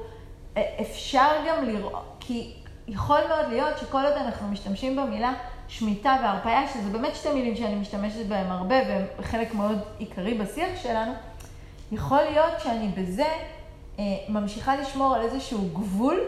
אפשר 0.80 1.28
גם 1.48 1.64
לראות, 1.64 2.16
כי 2.20 2.54
יכול 2.88 3.20
מאוד 3.28 3.48
להיות 3.48 3.78
שכל 3.78 4.04
עוד 4.04 4.12
אנחנו 4.12 4.48
משתמשים 4.48 4.96
במילה 4.96 5.34
שמיטה 5.68 6.16
והרפאיה, 6.22 6.68
שזה 6.68 6.90
באמת 6.90 7.14
שתי 7.14 7.32
מילים 7.32 7.56
שאני 7.56 7.74
משתמשת 7.74 8.26
בהן 8.26 8.46
הרבה, 8.46 8.76
והן 8.88 9.04
חלק 9.22 9.54
מאוד 9.54 9.78
עיקרי 9.98 10.34
בשיח 10.34 10.68
שלנו, 10.82 11.12
יכול 11.92 12.22
להיות 12.22 12.60
שאני 12.62 12.88
בזה 12.88 13.26
אה, 13.98 14.04
ממשיכה 14.28 14.76
לשמור 14.76 15.14
על 15.14 15.20
איזשהו 15.20 15.68
גבול, 15.72 16.20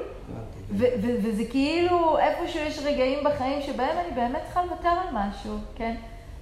וזה 0.72 1.42
כאילו 1.50 2.18
איפשהו 2.18 2.60
יש 2.60 2.78
רגעים 2.78 3.24
בחיים 3.24 3.62
שבהם 3.62 3.98
אני 3.98 4.14
באמת 4.14 4.40
צריכה 4.44 4.64
לוותר 4.64 4.88
על 4.88 5.08
משהו, 5.12 5.56
כן? 5.74 5.96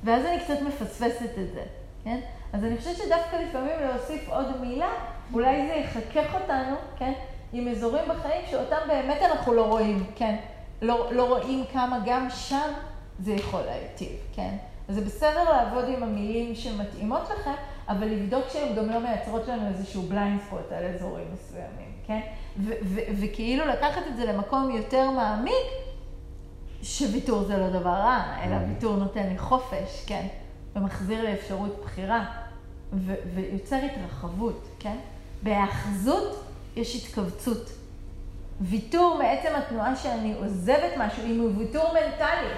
ואז 0.04 0.24
אני 0.24 0.40
קצת 0.40 0.62
מפספסת 0.66 1.30
את 1.38 1.52
זה, 1.54 1.62
כן? 2.04 2.20
אז 2.52 2.64
אני 2.64 2.76
חושבת 2.76 2.96
שדווקא 2.96 3.36
לפעמים 3.36 3.72
להוסיף 3.80 4.28
עוד 4.28 4.60
מילה, 4.60 4.90
אולי 5.32 5.66
זה 5.66 5.74
יחכך 5.74 6.34
אותנו, 6.34 6.76
כן? 6.98 7.12
עם 7.52 7.68
אזורים 7.68 8.04
בחיים 8.08 8.42
שאותם 8.50 8.76
באמת 8.88 9.22
אנחנו 9.22 9.54
לא 9.54 9.62
רואים, 9.62 10.06
כן? 10.16 10.36
לא, 10.82 11.08
לא 11.12 11.28
רואים 11.28 11.64
כמה 11.72 11.98
גם 12.04 12.30
שם 12.30 12.70
זה 13.18 13.32
יכול 13.32 13.60
להיטיב, 13.60 14.16
כן? 14.34 14.56
אז 14.88 14.94
זה 14.94 15.00
בסדר 15.00 15.50
לעבוד 15.50 15.84
עם 15.88 16.02
המילים 16.02 16.54
שמתאימות 16.54 17.30
לכם, 17.30 17.54
אבל 17.88 18.06
לבדוק 18.06 18.44
שהן 18.52 18.74
גם 18.74 18.90
לא 18.90 18.98
מייצרות 18.98 19.48
לנו 19.48 19.68
איזשהו 19.68 20.02
בליינד 20.02 20.40
ספוט 20.46 20.72
על 20.72 20.84
אזורים 20.84 21.26
מסוימים, 21.34 21.92
כן? 22.06 22.20
וכאילו 23.20 23.66
לקחת 23.66 24.02
את 24.10 24.16
זה 24.16 24.24
למקום 24.24 24.70
יותר 24.70 25.10
מעמיק, 25.10 25.66
שוויתור 26.82 27.42
זה 27.42 27.58
לא 27.58 27.68
דבר 27.68 27.90
רע, 27.90 28.22
אלא 28.44 28.56
ויתור 28.68 28.96
נותן 28.96 29.28
לי 29.28 29.38
חופש, 29.38 30.04
כן? 30.06 30.26
ומחזיר 30.76 31.22
לי 31.24 31.32
אפשרות 31.34 31.80
בחירה, 31.82 32.24
ויוצר 33.34 33.76
התרחבות, 33.76 34.68
כן? 34.78 34.96
בהאחזות 35.42 36.44
יש 36.76 36.96
התכווצות. 36.96 37.70
ויתור 38.60 39.18
מעצם 39.18 39.48
התנועה 39.56 39.96
שאני 39.96 40.34
עוזבת 40.34 40.92
משהו, 40.98 41.22
אם 41.24 41.40
הוא 41.40 41.50
ויתור 41.58 41.84
מנטלי. 41.92 42.54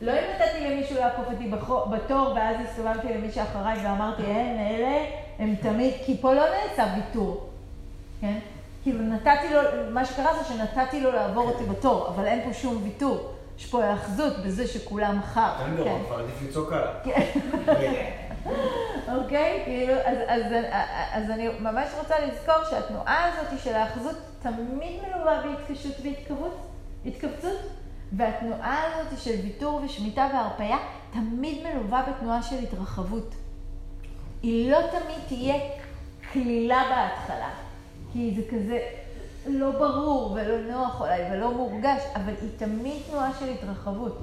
לא 0.00 0.12
אם 0.12 0.24
נתתי 0.34 0.70
למישהו 0.70 0.96
לעקוף 0.96 1.26
אותי 1.32 1.50
בתור, 1.90 2.32
ואז 2.36 2.56
הסתובבתי 2.68 3.08
למי 3.14 3.32
שאחריי 3.32 3.86
ואמרתי, 3.86 4.22
אין, 4.22 4.58
אלה 4.58 5.04
הם 5.38 5.54
תמיד, 5.62 5.94
כי 6.04 6.16
פה 6.20 6.34
לא 6.34 6.42
נעשה 6.42 6.86
ויתור, 6.96 7.50
כן? 8.20 8.38
כאילו 8.82 9.02
נתתי 9.02 9.54
לו, 9.54 9.60
מה 9.90 10.04
שקרה 10.04 10.34
זה 10.34 10.44
שנתתי 10.44 11.00
לו 11.00 11.12
לעבור 11.12 11.50
אותי 11.50 11.64
בתור, 11.64 12.08
אבל 12.08 12.26
אין 12.26 12.40
פה 12.44 12.52
שום 12.52 12.82
ויתור. 12.82 13.30
יש 13.58 13.66
פה 13.66 13.84
היאחזות 13.84 14.32
בזה 14.44 14.66
שכולם 14.66 15.20
חר. 15.22 15.52
אין 15.64 15.76
גרוע, 15.76 15.98
כבר 16.06 16.18
עדיף 16.18 16.42
לצעוק 16.48 16.72
עליו. 16.72 16.94
אוקיי? 19.16 19.62
כאילו, 19.64 19.94
אז, 19.94 20.18
אז, 20.26 20.42
אז 21.12 21.30
אני 21.30 21.48
ממש 21.60 21.88
רוצה 21.98 22.14
לזכור 22.20 22.64
שהתנועה 22.70 23.28
הזאת 23.28 23.60
של 23.64 23.74
האחזות 23.74 24.16
תמיד 24.42 25.00
מלווה 25.02 25.42
בהתקשות 25.42 25.94
והתכווצות, 27.04 27.60
והתנועה 28.12 28.82
הזאת 28.86 29.18
של 29.18 29.34
ויתור 29.42 29.80
ושמיטה 29.84 30.28
והרפאיה 30.32 30.76
תמיד 31.10 31.62
מלווה 31.62 32.02
בתנועה 32.08 32.42
של 32.42 32.58
התרחבות. 32.58 33.34
היא 34.42 34.70
לא 34.70 34.78
תמיד 34.90 35.18
תהיה 35.28 35.54
כלילה 36.32 36.82
בהתחלה, 36.90 37.50
כי 38.12 38.34
זה 38.36 38.42
כזה 38.50 38.78
לא 39.46 39.70
ברור 39.70 40.32
ולא 40.32 40.72
נוח 40.72 41.00
אולי 41.00 41.22
ולא 41.30 41.54
מורגש, 41.54 42.02
אבל 42.16 42.34
היא 42.40 42.50
תמיד 42.56 43.02
תנועה 43.10 43.30
של 43.38 43.48
התרחבות. 43.48 44.18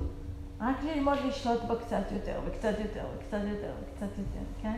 רק 0.62 0.76
ללמוד 0.84 1.18
לשלוט 1.26 1.62
בה 1.62 1.76
קצת 1.76 2.12
יותר, 2.12 2.40
וקצת 2.46 2.80
יותר, 2.80 3.06
וקצת 3.16 3.40
יותר, 3.48 3.72
וקצת 3.82 4.18
יותר, 4.18 4.46
כן? 4.62 4.78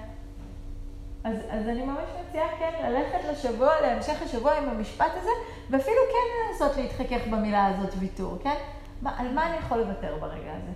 אז, 1.24 1.38
אז 1.50 1.68
אני 1.68 1.86
ממש 1.86 2.10
מציעה 2.22 2.48
כן 2.60 2.92
ללכת 2.92 3.30
לשבוע, 3.32 3.82
להמשך 3.82 4.22
השבוע 4.22 4.54
עם 4.58 4.70
המשפט 4.70 5.12
הזה, 5.22 5.30
ואפילו 5.70 5.98
כן 6.12 6.50
לנסות 6.50 6.78
להתחכך 6.78 7.28
במילה 7.28 7.66
הזאת 7.66 7.94
ויתור, 8.00 8.38
כן? 8.44 8.56
מה, 9.02 9.14
על 9.18 9.34
מה 9.34 9.48
אני 9.48 9.58
יכול 9.58 9.78
לוותר 9.78 10.18
ברגע 10.20 10.52
הזה? 10.52 10.72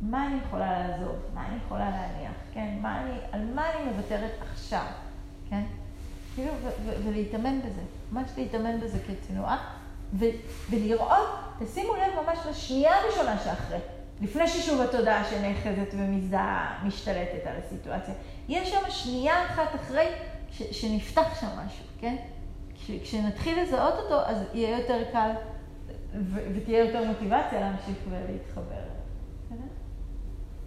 מה 0.00 0.26
אני 0.26 0.36
יכולה 0.46 0.88
לעזוב? 0.88 1.16
מה 1.34 1.46
אני 1.46 1.56
יכולה 1.56 1.90
להניח? 1.90 2.32
כן? 2.52 2.78
מה 2.82 3.02
אני, 3.02 3.18
על 3.32 3.44
מה 3.54 3.70
אני 3.70 3.90
מוותרת 3.90 4.32
עכשיו? 4.52 4.86
כן? 5.50 5.62
כאילו, 6.34 6.52
ולהתאמן 7.04 7.60
בזה. 7.60 7.80
ממש 8.12 8.30
להתאמן 8.36 8.80
בזה 8.80 8.98
כתנועה. 9.06 9.78
ולראות, 10.70 11.28
תשימו 11.58 11.96
לב 11.96 12.24
ממש 12.26 12.38
לשנייה 12.50 12.92
הראשונה 12.96 13.38
שאחרי, 13.38 13.78
לפני 14.20 14.48
ששוב 14.48 14.80
התודעה 14.80 15.24
שנאחזת 15.24 15.94
ומזדהה 15.94 16.78
משתלטת 16.84 17.46
על 17.46 17.56
הסיטואציה. 17.56 18.14
יש 18.48 18.70
שם 18.70 18.90
שנייה 18.90 19.46
אחת 19.46 19.74
אחרי 19.74 20.06
ש, 20.50 20.62
שנפתח 20.62 21.40
שם 21.40 21.46
משהו, 21.46 21.84
כן? 22.00 22.16
כש, 22.74 22.90
כשנתחיל 23.02 23.62
לזהות 23.62 23.94
אותו, 23.94 24.20
אז 24.26 24.36
יהיה 24.54 24.78
יותר 24.78 25.02
קל 25.12 25.30
ותהיה 26.54 26.84
יותר 26.84 27.04
מוטיבציה 27.04 27.60
להמשיך 27.60 27.98
ולהתחבר. 28.10 28.82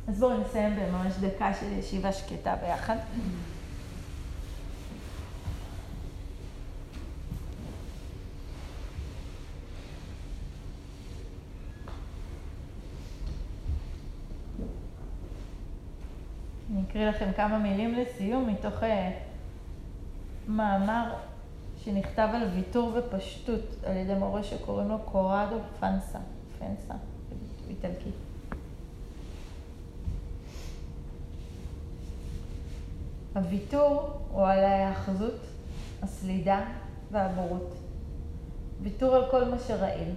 אז 0.08 0.20
בואו 0.20 0.42
נסיים 0.42 0.76
בממש 0.76 1.14
דקה 1.22 1.54
של 1.54 1.72
ישיבה 1.72 2.12
שקטה 2.12 2.56
ביחד. 2.56 2.96
אני 16.72 16.82
אקריא 16.90 17.10
לכם 17.10 17.30
כמה 17.36 17.58
מילים 17.58 17.96
לסיום 17.96 18.48
מתוך 18.48 18.84
מאמר 20.48 21.14
שנכתב 21.86 22.30
על 22.34 22.48
ויתור 22.56 22.92
ופשטות 22.96 23.76
על 23.86 23.98
ידי 23.98 24.14
מורה 24.14 24.44
שקוראים 24.44 24.90
לו 24.90 25.00
קורדו 25.00 25.58
פנסה, 25.80 26.20
פנסה, 26.60 26.94
באיטלקית. 27.68 28.14
הוויתור 33.36 34.22
הוא 34.32 34.48
על 34.48 34.64
ההאחזות, 34.64 35.40
הסלידה 36.02 36.66
והבורות. 37.12 37.74
ויתור 38.82 39.16
על 39.16 39.32
כל 39.32 39.44
מה 39.46 39.60
שראיל. 39.60 40.14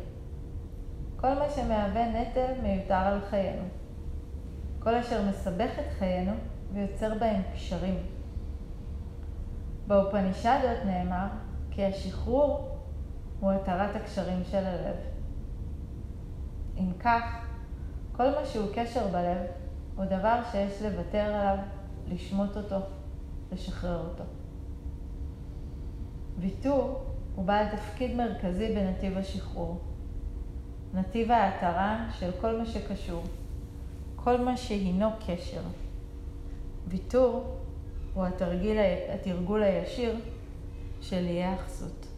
כל 1.16 1.34
מה 1.34 1.50
שמהווה 1.56 2.08
נטל 2.08 2.52
מיותר 2.62 2.94
על 2.94 3.20
חיינו. 3.30 3.62
כל 4.78 4.94
אשר 4.94 5.22
מסבך 5.28 5.70
את 5.78 5.92
חיינו 5.98 6.32
ויוצר 6.72 7.14
בהם 7.18 7.42
קשרים. 7.54 7.98
באופנישדות 9.86 10.84
נאמר 10.86 11.26
כי 11.74 11.84
השחרור 11.84 12.68
הוא 13.40 13.52
התרת 13.52 13.96
הקשרים 13.96 14.42
של 14.50 14.64
הלב. 14.64 14.96
אם 16.78 16.92
כך, 16.98 17.22
כל 18.12 18.30
מה 18.30 18.46
שהוא 18.46 18.68
קשר 18.74 19.08
בלב 19.08 19.38
הוא 19.96 20.04
דבר 20.04 20.40
שיש 20.52 20.82
לוותר 20.82 21.18
עליו, 21.18 21.56
לשמוט 22.08 22.56
אותו, 22.56 22.76
לשחרר 23.52 24.08
אותו. 24.08 24.24
ויתור 26.38 27.04
הוא 27.34 27.44
בעל 27.44 27.66
תפקיד 27.76 28.16
מרכזי 28.16 28.74
בנתיב 28.74 29.18
השחרור. 29.18 29.80
נתיב 30.94 31.30
ההתרה 31.30 32.06
של 32.18 32.30
כל 32.40 32.58
מה 32.58 32.66
שקשור, 32.66 33.22
כל 34.16 34.40
מה 34.40 34.56
שהינו 34.56 35.08
קשר. 35.26 35.62
ויתור 36.88 37.56
הוא 38.14 38.24
התרגיל, 38.24 38.76
התרגול 39.14 39.62
הישיר 39.62 40.16
של 41.08 41.26
אי 41.26 41.42
האחסות. 41.42 42.13